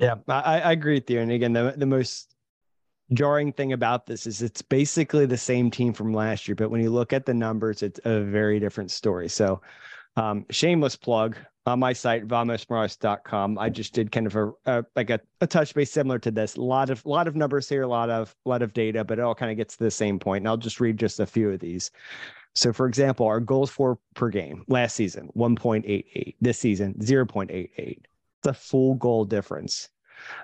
[0.00, 1.20] Yeah, I, I agree with you.
[1.20, 2.34] And again, the the most
[3.12, 6.80] jarring thing about this is it's basically the same team from last year, but when
[6.80, 9.28] you look at the numbers, it's a very different story.
[9.28, 9.60] So,
[10.16, 11.36] um, shameless plug
[11.66, 13.58] on my site vamosmorados.com.
[13.58, 16.56] I just did kind of a, a like a, a touch base similar to this.
[16.56, 19.22] A lot of lot of numbers here, a lot of lot of data, but it
[19.22, 20.42] all kind of gets to the same point.
[20.42, 21.90] And I'll just read just a few of these.
[22.54, 26.36] So, for example, our goals for per game last season 1.88.
[26.40, 27.98] This season 0.88.
[28.46, 29.88] A full goal difference.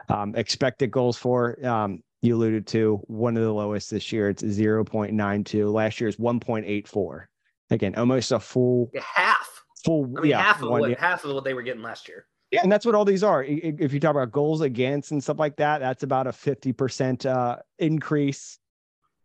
[0.09, 4.28] Um, expected goals for um, you alluded to one of the lowest this year.
[4.28, 5.72] It's 0.92.
[5.72, 7.24] Last year's 1.84.
[7.70, 9.62] Again, almost a full half.
[9.85, 12.06] full I mean, yeah, half of one- what half of what they were getting last
[12.09, 12.26] year.
[12.50, 13.42] yeah, and that's what all these are.
[13.44, 17.56] If you talk about goals against and stuff like that, that's about a 50% uh,
[17.78, 18.59] increase.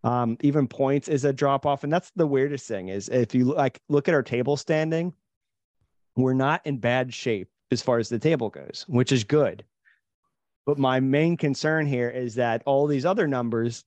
[0.04, 1.84] Um, even points is a drop off.
[1.84, 5.14] And that's the weirdest thing is if you like look at our table standing,
[6.16, 9.64] we're not in bad shape as far as the table goes, which is good.
[10.66, 13.84] But my main concern here is that all these other numbers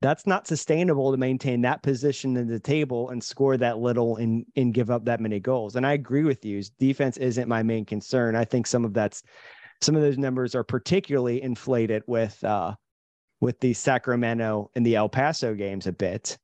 [0.00, 4.46] that's not sustainable to maintain that position in the table and score that little and
[4.56, 5.76] and give up that many goals.
[5.76, 6.62] And I agree with you.
[6.78, 8.36] Defense isn't my main concern.
[8.36, 9.22] I think some of that's
[9.80, 12.74] some of those numbers are particularly inflated with uh
[13.40, 16.38] with the Sacramento and the El Paso games a bit.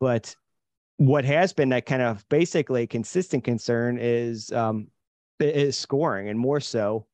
[0.00, 0.34] But
[0.96, 4.88] what has been that kind of basically consistent concern is um
[5.40, 7.06] is scoring and more so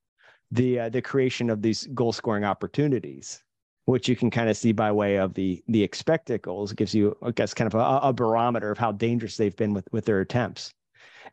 [0.51, 3.43] the uh, the creation of these goal scoring opportunities
[3.85, 6.71] which you can kind of see by way of the the expected goals.
[6.71, 9.73] It gives you, I guess, kind of a, a barometer of how dangerous they've been
[9.73, 10.71] with with their attempts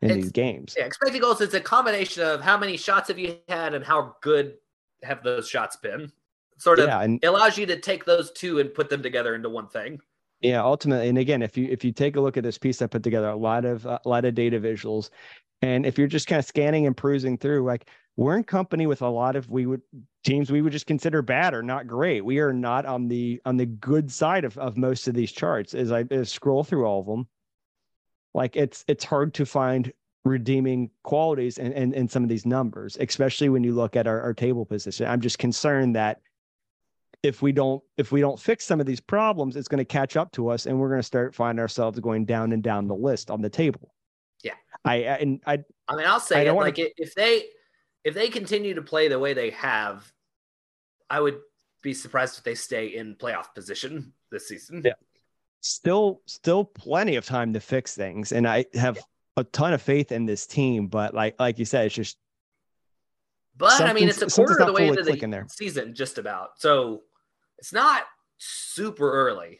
[0.01, 0.73] in It's- these games.
[0.75, 4.15] Yeah, expected goals is a combination of how many shots have you had and how
[4.23, 4.55] good
[5.03, 6.11] have those shots been.
[6.57, 9.49] Sort of Yeah, and allows you to take those two and put them together into
[9.49, 9.99] one thing.
[10.41, 12.87] yeah, ultimately, and again, if you if you take a look at this piece I
[12.87, 15.11] put together, a lot of a lot of data visuals,
[15.61, 19.01] and if you're just kind of scanning and perusing through, like we're in company with
[19.01, 19.81] a lot of we would
[20.23, 22.23] teams we would just consider bad or not great.
[22.23, 25.73] We are not on the on the good side of of most of these charts.
[25.73, 27.27] As I as scroll through all of them,
[28.33, 29.91] like it's it's hard to find
[30.25, 34.21] redeeming qualities in, in, in some of these numbers, especially when you look at our,
[34.21, 35.07] our table position.
[35.07, 36.19] I'm just concerned that
[37.23, 40.15] if we don't if we don't fix some of these problems, it's going to catch
[40.15, 42.95] up to us, and we're going to start finding ourselves going down and down the
[42.95, 43.93] list on the table.
[44.43, 44.53] Yeah.
[44.85, 47.45] I I- and I I mean, I'll say it like if they
[48.03, 50.11] if they continue to play the way they have,
[51.09, 51.39] I would
[51.81, 54.81] be surprised if they stay in playoff position this season.
[54.85, 54.93] Yeah.
[55.61, 58.97] still still plenty of time to fix things, and I have
[59.35, 60.87] a ton of faith in this team.
[60.87, 62.17] But like like you said, it's just
[63.55, 66.59] But I mean, it's a quarter of the way into the season, just about.
[66.59, 67.03] So
[67.57, 68.03] it's not
[68.37, 69.59] super early.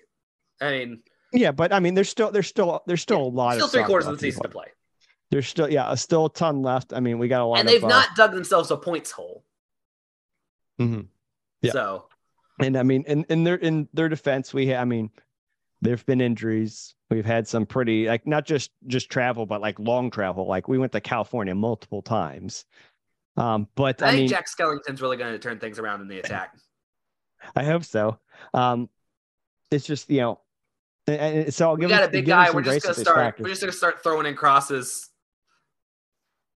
[0.61, 1.01] I mean,
[1.33, 1.51] yeah.
[1.51, 4.07] But I mean, there's still there's still there's still a lot still of three quarters
[4.07, 4.67] of the season to play.
[5.29, 6.93] There's still yeah, still a ton left.
[6.93, 9.43] I mean, we got a lot and they've uh, not dug themselves a points hole.
[10.79, 11.01] Mm-hmm.
[11.61, 11.71] Yeah.
[11.71, 12.05] So
[12.59, 15.09] And I mean, in in their in their defense, we I mean,
[15.81, 16.95] there've been injuries.
[17.09, 20.47] We've had some pretty like not just just travel, but like long travel.
[20.47, 22.65] Like we went to California multiple times.
[23.35, 26.07] Um, but I, I, think mean, Jack Skellington's really going to turn things around in
[26.07, 26.55] the attack.
[27.55, 28.17] I hope so.
[28.53, 28.89] Um,
[29.69, 30.41] it's just you know,
[31.07, 32.51] and, so I'll We give got us- a big guy.
[32.51, 33.17] We're just gonna start.
[33.17, 33.43] factors.
[33.43, 35.09] We're just going to start throwing in crosses.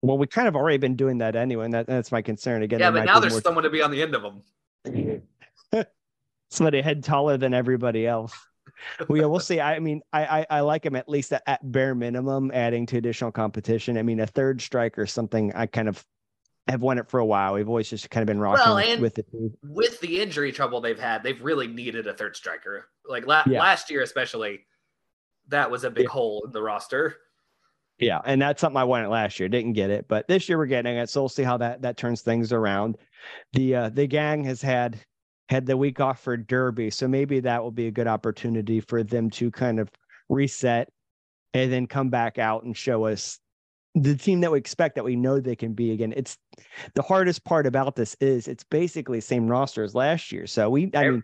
[0.01, 2.63] Well, we kind of already been doing that anyway, and that, that's my concern.
[2.63, 5.21] Again, yeah, but now there's more- someone to be on the end of them.
[6.51, 8.33] somebody head taller than everybody else.
[9.07, 9.59] We we'll see.
[9.59, 12.97] I mean, I, I I like him at least at, at bare minimum, adding to
[12.97, 13.97] additional competition.
[13.97, 16.03] I mean, a third striker something I kind of
[16.69, 17.53] have won it for a while.
[17.53, 19.25] We've always just kind of been rocking Well, with- it.
[19.63, 22.85] With the injury trouble they've had, they've really needed a third striker.
[23.07, 23.59] Like la- Yeah.
[23.59, 24.65] last year, especially,
[25.47, 26.09] that was a big Yeah.
[26.11, 27.17] hole in the roster.
[27.97, 29.49] Yeah, and that's something I wanted last year.
[29.49, 31.09] Didn't get it, but this year we're getting it.
[31.09, 32.97] So we'll see how that that turns things around.
[33.53, 34.99] The uh, the gang has had
[35.49, 39.03] had the week off for Derby, so maybe that will be a good opportunity for
[39.03, 39.89] them to kind of
[40.29, 40.87] reset
[41.53, 43.39] and then come back out and show us
[43.95, 46.13] the team that we expect that we know they can be again.
[46.15, 46.37] It's
[46.93, 50.47] the hardest part about this is it's basically same roster as last year.
[50.47, 51.23] So we I mean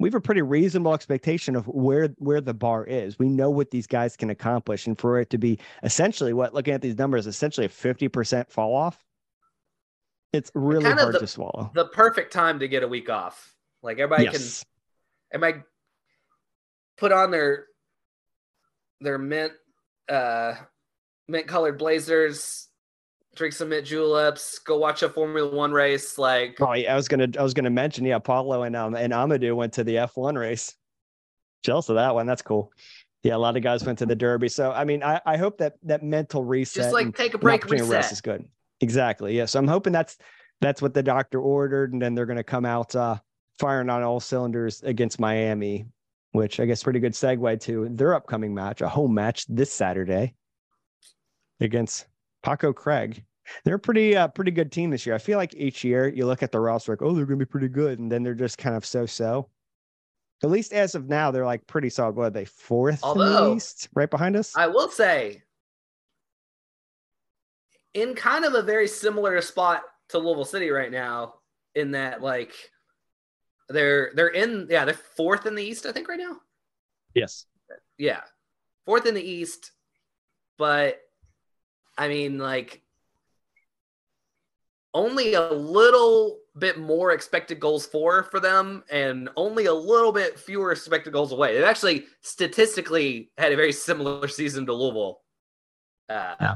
[0.00, 3.18] we have a pretty reasonable expectation of where where the bar is.
[3.18, 6.72] We know what these guys can accomplish, and for it to be essentially what looking
[6.72, 9.04] at these numbers, essentially a fifty percent fall off,
[10.32, 11.70] it's really kind hard the- to swallow.
[11.74, 13.54] The perfect time to get a week off.
[13.82, 14.64] Like everybody yes,
[15.32, 15.54] can, I
[16.96, 17.66] put on their
[19.02, 19.52] their mint
[20.08, 20.54] uh
[21.30, 22.68] mint colored blazers,
[23.36, 26.18] drink some mint juleps, go watch a Formula One race.
[26.18, 29.12] Like oh, yeah, I was gonna I was gonna mention yeah, Paulo and um and
[29.12, 30.74] Amadou went to the F one race.
[31.62, 32.26] Jealous of that one.
[32.26, 32.72] That's cool.
[33.22, 34.48] Yeah, a lot of guys went to the Derby.
[34.48, 37.64] So I mean, I, I hope that that mental reset just like take a break,
[37.66, 38.10] reset.
[38.10, 38.46] is good.
[38.80, 39.36] Exactly.
[39.36, 39.44] Yeah.
[39.44, 40.16] So I'm hoping that's
[40.60, 43.16] that's what the doctor ordered, and then they're going to come out uh,
[43.58, 45.86] firing on all cylinders against Miami,
[46.32, 50.34] which I guess pretty good segue to their upcoming match, a home match this Saturday
[51.60, 52.06] against
[52.42, 53.24] Paco Craig.
[53.64, 55.14] They're a pretty uh, pretty good team this year.
[55.14, 57.44] I feel like each year you look at the roster like, oh, they're going to
[57.44, 59.48] be pretty good, and then they're just kind of so so.
[60.42, 62.16] At least as of now, they're like pretty solid.
[62.16, 64.56] What are they fourth in Although- the East, right behind us?
[64.56, 65.42] I will say,
[67.94, 71.34] in kind of a very similar spot to Louisville City right now,
[71.74, 72.52] in that like
[73.68, 76.38] they're they're in yeah they're fourth in the East I think right now
[77.14, 77.46] yes.
[77.98, 78.22] yeah
[78.84, 79.72] fourth in the East,
[80.58, 81.00] but
[82.00, 82.82] I mean like
[84.94, 90.38] only a little bit more expected goals for for them and only a little bit
[90.38, 91.54] fewer expected goals away.
[91.54, 95.20] They've actually statistically had a very similar season to Louisville.
[96.08, 96.54] Uh, Yeah.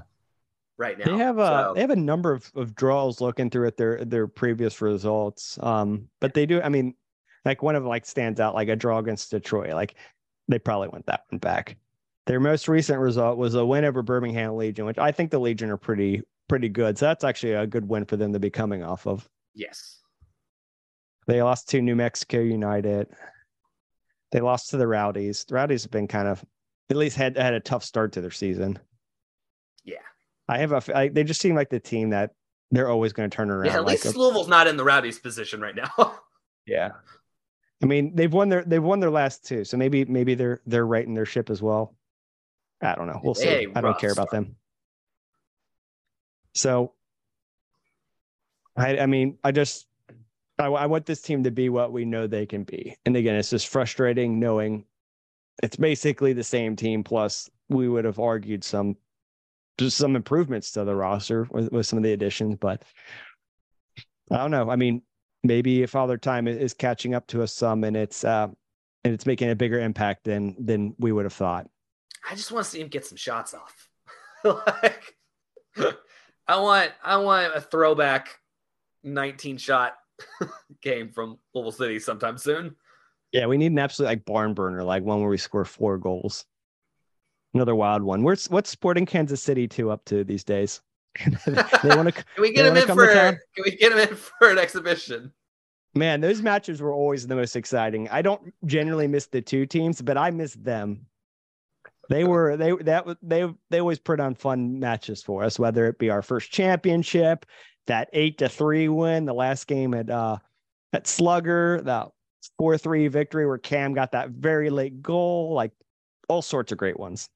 [0.77, 3.69] Right now, They have a So- they have a number of, of draws looking through
[3.69, 5.57] at their their previous results.
[5.63, 6.61] Um, but they do.
[6.61, 6.97] I mean,
[7.45, 9.75] Like one of them like stands out like a draw against Detroit.
[9.75, 9.95] Like
[10.49, 11.77] they probably want that one back.
[12.27, 15.71] Their most recent result was a win over Birmingham Legion, which I think the Legion
[15.71, 16.99] are pretty pretty good.
[16.99, 19.29] So that's actually a good win for them to be coming off of.
[19.55, 20.01] Yes.
[21.27, 23.09] They lost to New Mexico United.
[24.33, 25.45] They lost to the Rowdies.
[25.45, 26.45] The Rowdies have been kind of
[26.91, 28.79] at least had had a tough start to their season.
[29.85, 29.97] Yeah.
[30.49, 32.31] I have a I, they just seem like the team that
[32.71, 33.67] they're always going to turn around.
[33.67, 36.19] Yeah, at like least a- Louisville's not in the Rowdies position right now.
[36.67, 36.93] yeah.
[37.83, 40.87] I mean, they've won their they've won their last two, so maybe maybe they're they're
[40.87, 41.95] right in their ship as well.
[42.83, 43.21] I don't know.
[43.23, 43.67] We'll see.
[43.75, 44.57] I don't care about them.
[46.55, 46.93] So,
[48.77, 49.87] I I mean, I just
[50.59, 52.97] I, I want this team to be what we know they can be.
[53.07, 54.85] And again, it's just frustrating knowing
[55.63, 57.03] it's basically the same team.
[57.05, 58.97] Plus, we would have argued some
[59.79, 62.83] just some improvements to the roster with, with some of the additions, but
[64.31, 64.71] I don't know.
[64.71, 65.03] I mean,
[65.43, 68.49] maybe Father Time is catching up to us some, and it's uh,
[69.05, 71.69] and it's making a bigger impact than than we would have thought.
[72.29, 73.89] I just want to see him get some shots off.
[74.45, 75.15] like,
[76.47, 78.39] I want, I want a throwback
[79.03, 79.95] 19 shot
[80.83, 82.77] game from Louisville City sometime soon.
[83.33, 86.45] Yeah, we need an absolute like barn burner, like one where we score four goals.
[87.53, 88.23] Another wild one.
[88.23, 90.81] Where's what's Sporting Kansas City two up to these days?
[91.27, 93.07] they want to Can we get him in for?
[93.07, 95.33] Can we get him in for an exhibition?
[95.95, 96.21] man.
[96.21, 98.09] Those matches were always the most exciting.
[98.11, 101.07] I don't generally miss the two teams, but I miss them.
[102.09, 105.99] They were they that they they always put on fun matches for us, whether it
[105.99, 107.47] be our first championship,
[107.87, 110.39] that eight to three win, the last game at uh
[110.93, 112.09] at Slugger, that
[112.59, 115.73] four three victory where Cam got that very late goal, like
[116.29, 117.29] all sorts of great ones.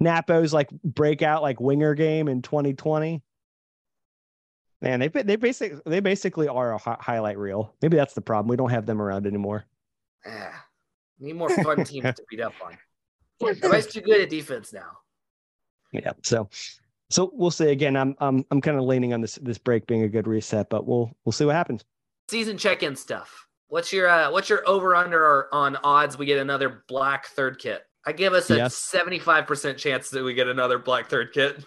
[0.00, 3.22] Napo's like breakout like winger game in 2020.
[4.80, 7.74] Man, they they basically they basically are a hi- highlight reel.
[7.82, 8.48] Maybe that's the problem.
[8.48, 9.64] We don't have them around anymore.
[10.24, 10.64] Ah,
[11.18, 12.78] need more fun teams to beat up on.
[13.40, 14.98] Everybody's too good at defense now.
[15.92, 16.12] Yeah.
[16.22, 16.48] So
[17.10, 17.70] so we'll see.
[17.70, 20.68] Again, I'm I'm I'm kind of leaning on this this break being a good reset,
[20.68, 21.84] but we'll we'll see what happens.
[22.28, 23.46] Season check-in stuff.
[23.68, 27.82] What's your uh, what's your over under on odds we get another black third kit?
[28.06, 31.64] I give us a seventy five percent chance that we get another black third kit.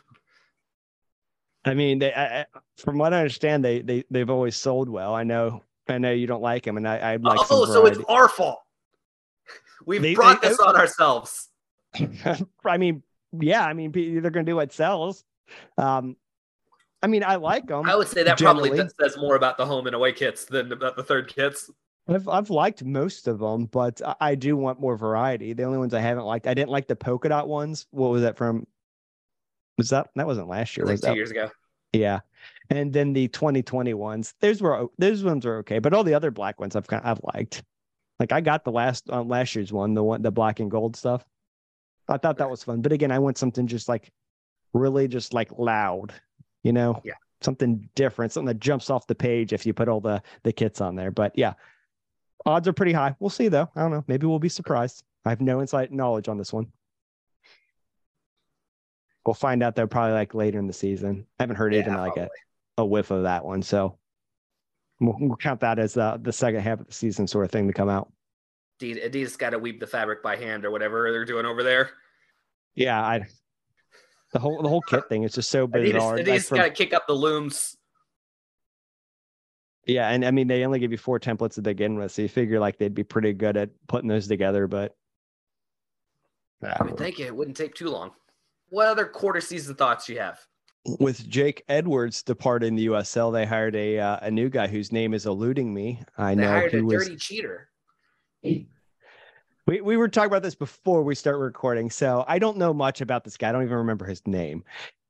[1.63, 2.45] I mean, they I, I-
[2.77, 5.13] from what I understand, they they they've always sold well.
[5.13, 7.99] I know I know you don't like them, and I I'd like oh, so it's
[8.09, 8.59] our fault.
[9.85, 11.49] We've They- brought they- this on ourselves.
[12.65, 13.03] I mean,
[13.39, 15.23] yeah, I mean, they're going to do what sells.
[15.77, 16.15] Um,
[17.03, 17.89] I mean, I like them.
[17.89, 20.95] I would say that probably says more about the home and away kits than about
[20.95, 21.69] the third kits.
[22.07, 25.53] I've I've liked most of them, but I- do want more variety.
[25.53, 27.87] The only ones I haven't liked, I didn't like the polka dot ones.
[27.91, 28.65] What was that from?
[29.77, 30.85] Was that that wasn't last year?
[30.85, 31.15] Like Was two that?
[31.15, 31.49] years ago.
[31.93, 32.19] Yeah,
[32.69, 34.33] and then the 2020 ones.
[34.41, 37.21] Those were those ones are okay, but all the other black ones I've kind I've
[37.35, 37.63] liked.
[38.19, 40.95] Like I got the last on last year's one, the one the black and gold
[40.95, 41.23] stuff.
[42.13, 44.11] I thought that was fun, but again, I want something just like
[44.73, 46.13] really just like loud,
[46.63, 47.01] you know?
[47.03, 47.13] Yeah.
[47.41, 50.79] Something different, something that jumps off the page if you put all the the kits
[50.79, 51.09] on there.
[51.09, 51.53] But yeah,
[52.45, 53.15] odds are pretty high.
[53.19, 53.67] We'll see though.
[53.75, 54.03] I don't know.
[54.07, 55.03] Maybe we'll be surprised.
[55.25, 56.67] I have no insight knowledge on this one.
[59.25, 61.25] We'll find out though probably like later in the season.
[61.39, 62.29] I haven't heard even like a,
[62.77, 63.63] a whiff of that one.
[63.63, 63.97] So
[64.99, 67.67] we'll, we'll count that as uh, the second half of the season sort of thing
[67.67, 68.11] to come out.
[68.81, 71.91] Adidas, Adidas got to weave the fabric by hand or whatever they're doing over there.
[72.75, 73.25] Yeah, I
[74.33, 76.15] the whole the whole kit thing is just so bizarre.
[76.17, 77.77] Like, Adidas from- got to kick up the looms.
[79.85, 82.29] yeah, and I mean they only give you four templates to begin with, so you
[82.29, 84.67] figure like they'd be pretty good at putting those together.
[84.67, 84.95] But
[86.63, 88.11] I would think it wouldn't take too long.
[88.69, 90.39] What other quarter season thoughts you have?
[90.99, 95.13] with Jake Edwards departing the USL, they hired a uh, a new guy whose name
[95.13, 96.01] is eluding me.
[96.17, 97.03] I They know hired he a was.
[97.03, 97.67] dirty cheater.
[98.43, 98.67] We
[99.67, 103.23] we were talking about this before we start recording, so I don't know much about
[103.23, 103.49] this guy.
[103.49, 104.63] I don't even remember his name.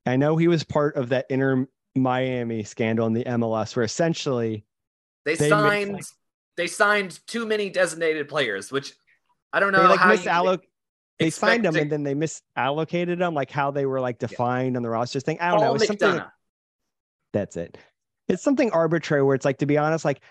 [0.05, 4.65] I know he was part of that Inter Miami scandal in the MLS, where essentially
[5.25, 5.93] They, They signed.
[5.93, 6.15] mix,
[6.57, 8.93] they signed too many designated players, which
[9.53, 10.61] I don't know they like how misalloc.
[11.19, 14.75] They signed them expect and then they misallocated them, like how they were like defined
[14.75, 15.39] on the roster thing.
[15.39, 15.75] I don't Paul know.
[15.75, 16.09] It's something.
[16.09, 16.31] McDonough.
[17.31, 17.77] That's it.
[18.27, 20.21] It's something arbitrary where it's like, to be honest, like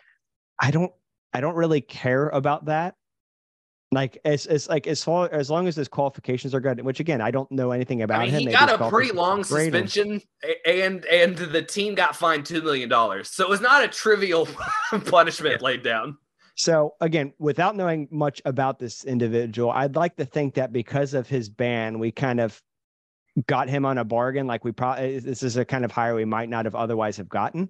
[0.59, 0.93] I don't,
[1.33, 2.95] I don't really care about that.
[3.93, 7.21] Like as as like as far as long as his qualifications are good, which again
[7.21, 8.41] I don't know anything about I mean, him.
[8.43, 10.23] he got a pretty long are great and- suspension,
[10.65, 13.29] and and the team got fined two million dollars.
[13.31, 14.47] So it was not a trivial
[15.07, 16.17] punishment laid down.
[16.55, 21.29] So again, without knowing much about this individual, I'd like to think that because of
[21.29, 22.63] his ban, we kind of
[23.49, 24.47] got him on a bargain.
[24.47, 27.29] Like we probably this is a kind of hire we might not have otherwise have
[27.29, 27.69] gotten.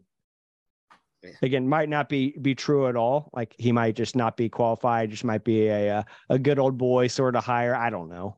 [1.42, 3.30] Again, might not be be true at all.
[3.32, 5.10] Like he might just not be qualified.
[5.10, 7.74] Just might be a a, a good old boy sort of hire.
[7.74, 8.36] I don't know.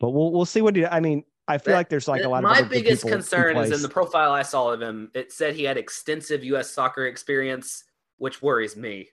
[0.00, 0.86] But we'll we'll see what he.
[0.86, 3.56] I mean, I feel That- like there's like a lot My of good biggest concern
[3.56, 5.10] is in the profile I saw of him.
[5.14, 6.70] It said he had extensive U.S.
[6.70, 7.82] soccer experience,
[8.18, 9.08] which worries me.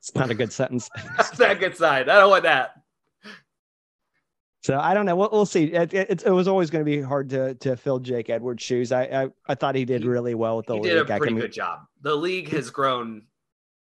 [0.00, 0.90] It's not a good sentence.
[1.16, 2.08] That's not a good sign.
[2.08, 2.74] I don't want that.
[4.62, 5.16] So I don't know.
[5.16, 5.64] We'll, we'll see.
[5.72, 8.92] It, it, it was always going to be hard to to fill Jake Edwards' shoes.
[8.92, 10.92] I I, I thought he did He- really well with the He league.
[10.92, 11.80] He did a pretty good job.
[12.02, 13.22] The league has grown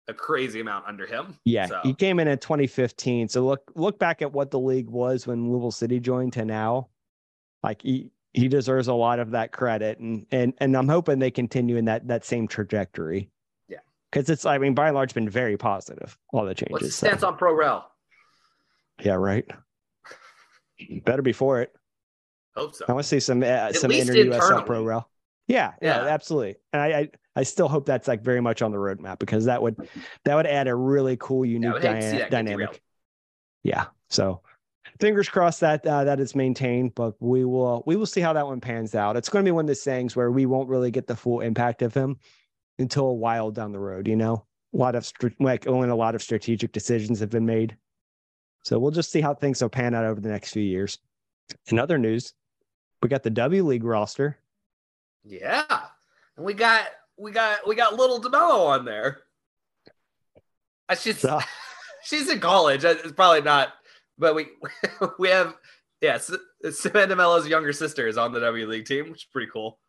[0.08, 1.38] a crazy amount under him.
[1.46, 3.30] Yeah, So, he came in in 2015.
[3.30, 6.90] So look look back at what the league was when Louisville City joined to now.
[7.64, 11.32] Like he he deserves a lot of that credit, and and and I'm hoping they
[11.32, 13.32] continue in that that same trajectory.
[13.68, 13.80] Yeah.
[14.12, 16.16] because it's I mean by and large been very positive.
[16.32, 16.72] All the changes.
[16.74, 17.90] what's so- stance on pro rel?
[19.02, 19.46] Yeah, right.
[21.06, 21.74] Better be for it.
[22.56, 22.86] Hope so.
[22.88, 25.10] I want to see some uh, some inter USL pro rel.
[25.48, 26.10] Yeah, yeah, Yeah.
[26.10, 26.56] absolutely.
[26.74, 29.62] And I, I I still hope that's like very much on the roadmap because that
[29.62, 29.76] would
[30.26, 32.82] that would add a really cool, unique would hate dyna- dynamic.
[33.64, 33.86] Yeah.
[34.10, 34.42] So
[35.00, 38.46] fingers crossed that uh, that is maintained, but we will we will see how that
[38.48, 39.16] one pans out.
[39.18, 41.42] It's going to be one of those things where we won't really get the full
[41.42, 42.18] impact of him
[42.78, 44.08] until a while down the road.
[44.08, 45.10] You know, a lot of
[45.40, 47.76] like only a lot of strategic decisions have been made.
[48.64, 50.97] So we'll just see how things will pan out over the next few years.
[51.68, 52.34] In other news,
[53.01, 54.38] we got the W League roster.
[55.24, 55.64] Yeah,
[56.38, 56.86] and we got
[57.18, 59.20] we got we got little DeMelo on there.
[60.88, 60.95] I.
[60.95, 61.39] So-
[62.03, 62.86] She's in college.
[62.86, 63.74] Uh, It's probably not,
[64.18, 64.47] but we
[65.20, 65.55] we have
[66.01, 66.32] yes.
[66.72, 69.80] Samantha DeMelo's younger sister is on the W League team, which is pretty cool.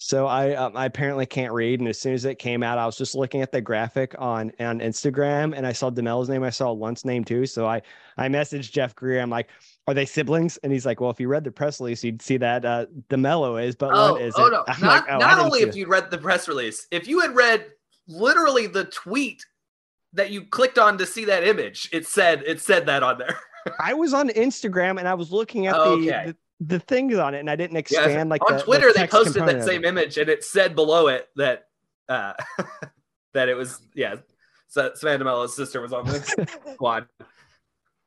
[0.00, 2.86] So I um, I apparently can't read, and as soon as it came out, I
[2.86, 6.44] was just looking at the graphic on on Instagram, and I saw Demel's name.
[6.44, 7.46] I saw Lunt's name too.
[7.46, 7.82] So I
[8.16, 9.20] I messaged Jeff Greer.
[9.20, 9.48] I'm like,
[9.88, 12.36] "Are they siblings?" And he's like, "Well, if you read the press release, you'd see
[12.36, 14.64] that uh, DeMelo is, but Oh, Lunt isn't." oh no!
[14.68, 17.34] I'm Not, like, "Oh, not only if you'd read the press release, if you had
[17.34, 17.66] read
[18.06, 19.44] literally the tweet
[20.12, 23.36] that you clicked on to see that image, it said it said that on there.
[23.80, 26.26] I was on Instagram and I was looking at the, okay.
[26.26, 28.92] the the things on it, and I didn't Yeah, expand like on the- the Twitter,
[28.92, 31.66] they posted that same image, and it said below it that
[32.08, 32.32] uh,
[33.34, 34.16] that it was yeah,
[34.68, 36.20] so Samantha DeMelo's sister was on the
[36.74, 37.06] squad.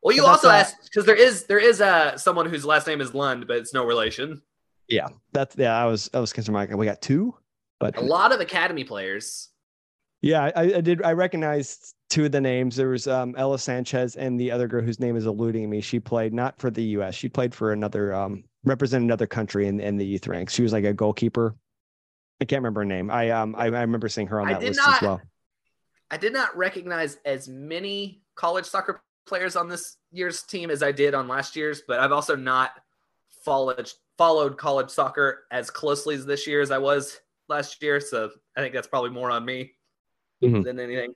[0.03, 3.01] Well, you also uh, asked because there is there is uh someone whose last name
[3.01, 4.41] is Lund, but it's no relation.
[4.87, 5.77] Yeah, that's yeah.
[5.77, 6.55] I was I was concerned.
[6.55, 7.35] Like, we got two,
[7.79, 9.49] but A lot of academy players.
[10.21, 11.01] Yeah, I, I did.
[11.03, 12.75] I recognized two of the names.
[12.75, 15.79] There was um, Ella Sanchez and the other girl whose name is eluding me.
[15.79, 17.15] She played not for the U.S.
[17.15, 20.53] She played for another, um, represent another country in, in the youth ranks.
[20.53, 21.55] She was like a goalkeeper.
[22.41, 23.09] I can't remember her name.
[23.09, 25.21] I um I, I remember seeing her on I that list not- as well.
[26.11, 30.91] I did not recognize as many college soccer players on this year's team as I
[30.91, 32.71] did on last year's, but I've also not
[33.45, 38.01] followed followed college soccer as closely as this year as I was last year.
[38.01, 39.71] So I think that's probably more on me
[40.43, 40.63] Mhm.
[40.63, 41.13] than anything.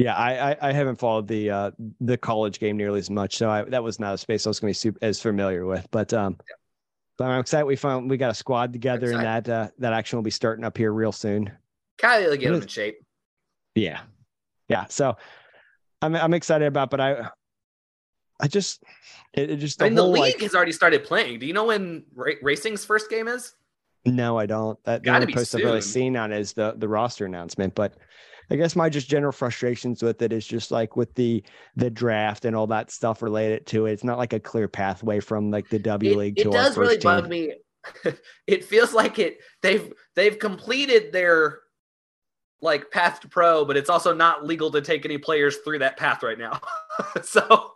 [0.00, 1.70] Yeah, I, I I haven't followed the uh
[2.00, 4.58] the college game nearly as much, so I, that was not a space I was
[4.58, 5.86] going to be super, as familiar with.
[5.90, 6.38] But um,
[7.18, 10.16] but I'm excited we found we got a squad together, and that uh, that action
[10.16, 11.52] will be starting up here real soon.
[11.98, 13.04] Kylie will get them in shape.
[13.74, 14.00] Yeah.
[14.68, 14.86] Yeah.
[14.86, 15.18] So
[16.00, 17.28] I'm I'm excited about, but I
[18.40, 18.82] I just
[19.34, 21.40] it, it just I mean, the whole, league like- has already started playing.
[21.40, 23.52] Do you know when ra- racing's first game is?
[24.06, 24.82] no, I don't.
[24.84, 27.74] That the only be post I've really seen on is the the roster announcement.
[27.74, 27.98] But
[28.50, 31.42] I guess my just general frustrations with it is just like with the
[31.76, 33.92] the draft and all that stuff related to it.
[33.92, 36.94] It's not like a clear pathway from like the W It, League it does really
[36.94, 37.54] first bug me.
[38.46, 41.60] it feels like it they've they've completed their
[42.60, 45.96] like path to pro, but it's also not legal to take any players through that
[45.96, 46.60] path right now.
[47.22, 47.72] so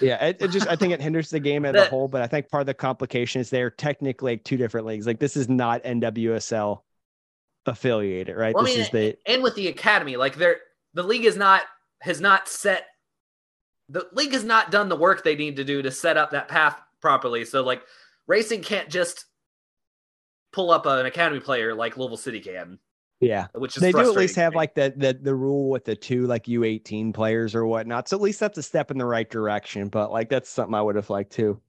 [0.00, 2.06] Yeah, it, it just I think it hinders the game as a whole.
[2.06, 5.06] But I think part of the complication is they're technically like two different leagues.
[5.06, 6.80] Like this is not NWSL
[7.66, 8.54] affiliated, right?
[8.54, 10.58] Well, I this mean, is the and with the academy, like they're
[10.94, 11.62] the league is not
[12.00, 12.86] has not set
[13.88, 16.48] the league has not done the work they need to do to set up that
[16.48, 17.44] path properly.
[17.44, 17.82] So like
[18.26, 19.26] racing can't just
[20.52, 22.78] pull up an academy player like Louisville City can,
[23.20, 23.46] yeah.
[23.54, 26.26] which is they do at least have like the, the the rule with the two
[26.26, 28.08] like U18 players or whatnot.
[28.08, 29.88] So at least that's a step in the right direction.
[29.88, 31.60] But like that's something I would have liked too.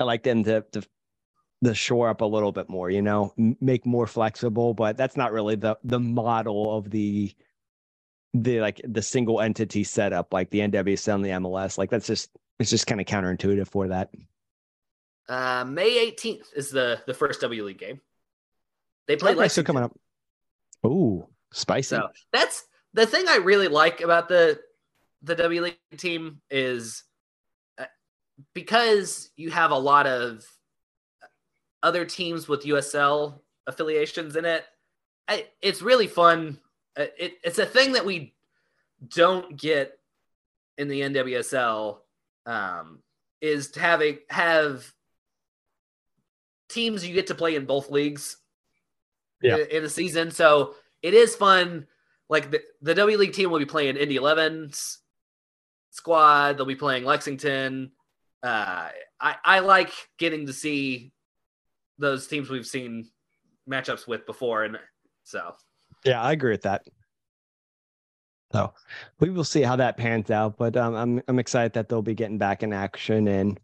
[0.00, 0.82] I like them to to
[1.62, 4.74] the shore up a little bit more, you know, make more flexible.
[4.74, 7.34] But that's not really the the model of the
[8.34, 11.78] the like the single entity setup like the NWSL and the MLS.
[11.78, 14.10] Like that's just it's just kind of counterintuitive for that.
[15.28, 18.00] Uh, May 18th is the the first W League game.
[19.06, 19.66] They play Okay, Lexington.
[19.74, 19.96] coming up.
[20.86, 21.96] Ooh, spicy.
[21.96, 24.60] So that's the thing I really like about the
[25.22, 27.02] the W League team is
[27.78, 27.86] uh,
[28.54, 30.44] because you have a lot of
[31.82, 34.64] other teams with USL affiliations in it.
[35.26, 36.58] I, it's really fun.
[36.96, 38.34] Uh, It, it's a thing that we
[39.14, 39.98] don't get
[40.76, 41.98] in the NWSL.
[42.46, 43.02] Um,
[43.40, 44.92] is to have a have
[46.68, 48.36] teams you get to play in both leagues
[49.42, 49.56] Yeah.
[49.58, 50.30] in, in a season.
[50.30, 51.86] So it is fun.
[52.28, 54.98] Like the, the W League team will be playing Indy 11's
[55.90, 56.56] squad.
[56.56, 57.92] They'll be playing Lexington.
[58.42, 58.88] Uh,
[59.20, 61.12] I, I like getting to see
[61.98, 63.10] those teams we've seen
[63.68, 64.64] matchups with before.
[64.64, 64.78] And
[65.24, 65.54] so
[66.04, 66.86] Yeah, I agree with that.
[68.52, 68.72] So
[69.20, 72.14] we will see how that pans out, but um, I'm I'm excited that they'll be
[72.14, 73.60] getting back in action and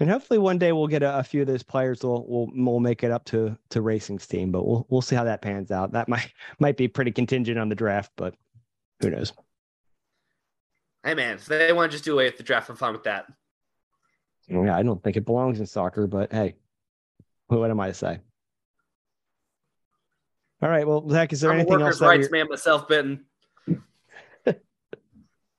[0.00, 2.80] and hopefully one day we'll get a, a few of those players will will will
[2.80, 5.92] make it up to to Racing's team, but we'll we'll see how that pans out.
[5.92, 8.34] That might might be pretty contingent on the draft, but
[9.00, 9.32] who knows?
[11.04, 13.04] hey man, if they want to just do away with the draft, I'm fine with
[13.04, 13.26] that.
[14.48, 16.56] Yeah, I don't think it belongs in soccer, but hey,
[17.48, 18.18] what am I to say?
[20.62, 22.08] All right, well, Zach, is there I'm a anything workers' else?
[22.08, 23.24] rights man myself, Benton.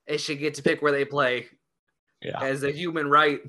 [0.07, 1.45] they should get to pick where they play
[2.21, 2.41] Yeah.
[2.41, 3.39] as a human right.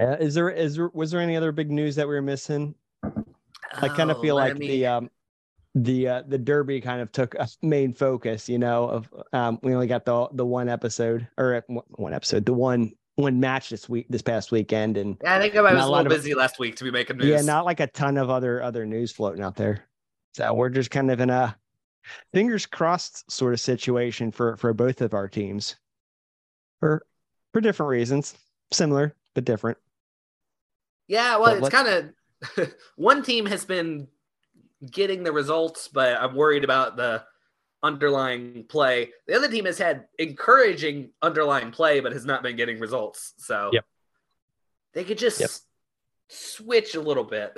[0.00, 2.72] Uh, is there is there was there any other big news that we were missing?
[3.02, 5.10] I kind of Oh, feel like me- the um
[5.74, 9.74] the uh, the derby kind of took a main focus, you know, of um we
[9.74, 11.60] only got the the one episode or uh,
[11.96, 15.56] one episode, the one one match this week this past weekend and Yeah, I think
[15.56, 17.26] I was a little of- busy last week to be making news.
[17.26, 19.84] yeah, not like a ton of other other news floating out there.
[20.34, 21.56] So we're just kind of in a
[22.32, 25.76] fingers crossed sort of situation for for both of our teams.
[26.80, 27.04] For
[27.52, 28.36] for different reasons,
[28.72, 29.78] similar but different.
[31.08, 31.88] Yeah, well, But it's kind
[32.56, 34.06] of one team has been
[34.88, 37.24] getting the results, but I'm worried about the
[37.82, 39.10] underlying play.
[39.26, 43.34] The other team has had encouraging underlying play, but has not been getting results.
[43.38, 43.84] So Yep.
[44.94, 45.50] they could just Yep.
[46.28, 47.56] switch a little bit.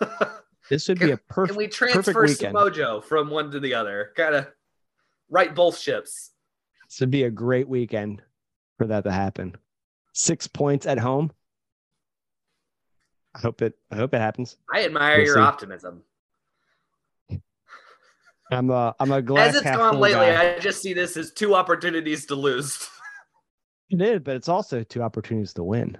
[0.70, 4.12] This would be a perfect Can we transfer some mojo from one to the other?
[4.14, 4.48] Kind of
[5.30, 6.32] right both ships.
[6.90, 8.22] This would be a great weekend
[8.76, 9.56] for that to happen.
[10.12, 11.32] Six points at home.
[13.34, 13.78] I hope it.
[13.90, 14.58] I hope it happens.
[14.70, 15.40] I admire We'll your see.
[15.40, 16.02] optimism.
[18.50, 18.94] I'm a.
[18.98, 20.56] I'm a glass As it's gone lately, guy.
[20.56, 22.88] I just see this as two opportunities to lose.
[23.90, 25.96] It is, but it's also two opportunities to win.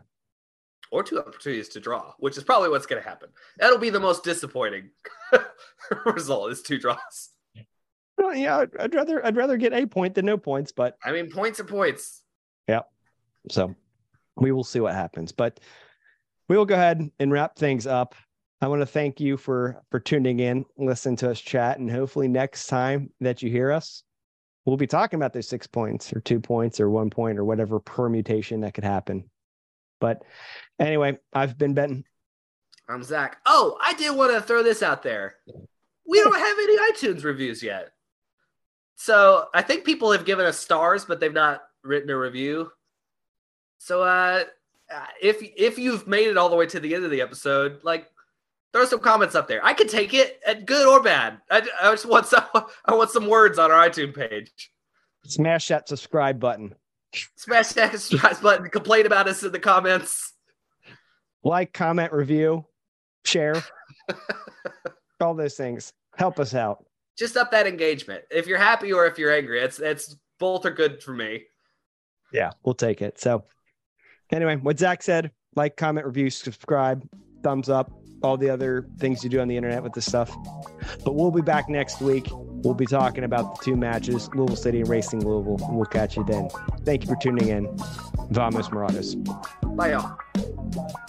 [0.91, 3.31] or two opportunities to draw, which is probably what's going to happen.
[3.59, 4.91] That'll be the most disappointing
[6.07, 7.31] result is two draws.
[8.19, 9.25] Well, yeah, I'd, I'd rather.
[9.25, 12.23] I'd rather get a point than no points, but I mean, points are points.
[12.69, 12.83] Yeah.
[13.51, 13.75] So
[14.37, 15.33] we will see what happens.
[15.33, 15.61] But
[16.49, 18.15] we will go ahead and wrap things up.
[18.61, 22.29] I want to thank you for for tuning in, listen to us chat, and hopefully
[22.29, 24.03] next time that you hear us,
[24.65, 27.79] we'll be talking about those six points or two points or one point or whatever
[27.79, 29.31] permutation that could happen.
[30.01, 30.23] But
[30.79, 32.05] anyway, I've been Benton.
[32.89, 33.39] I'm Zach.
[33.47, 35.37] Oh, I did want to throw this out there.
[36.07, 37.91] We don't have any iTunes reviews yet.
[38.97, 42.73] So I think people have given us stars, but they've not written a review.
[43.79, 44.45] So uh,
[45.23, 48.11] if if you've made it all the way to the end of the episode, like
[48.73, 49.65] throw some comments up there.
[49.65, 51.39] I can take it, at good or bad.
[51.51, 52.45] I, I just want some
[52.85, 54.71] I want some words on our iTunes page.
[55.25, 56.75] Smash that subscribe button.
[57.37, 58.69] Smash that subscribe button.
[58.71, 60.33] Complain about us in the comments.
[61.45, 62.67] Like, comment, review,
[63.25, 63.63] share,
[65.21, 65.93] all those things.
[66.17, 66.85] Help us out.
[67.17, 68.25] Just up that engagement.
[68.31, 71.45] If you're happy or if you're angry, it's it's both are good for me.
[72.33, 73.19] Yeah, we'll take it.
[73.19, 73.45] So,
[74.31, 77.07] anyway, what Zach said like, comment, review, subscribe,
[77.43, 77.91] thumbs up,
[78.23, 80.35] all the other things you do on the internet with this stuff.
[81.05, 82.29] But we'll be back next week.
[82.33, 85.65] We'll be talking about the two matches Louisville City and Racing Louisville.
[85.67, 86.49] And we'll catch you then.
[86.85, 87.67] Thank you for tuning in.
[88.31, 89.15] Vamos Morados.
[89.77, 91.09] Bye, y'all.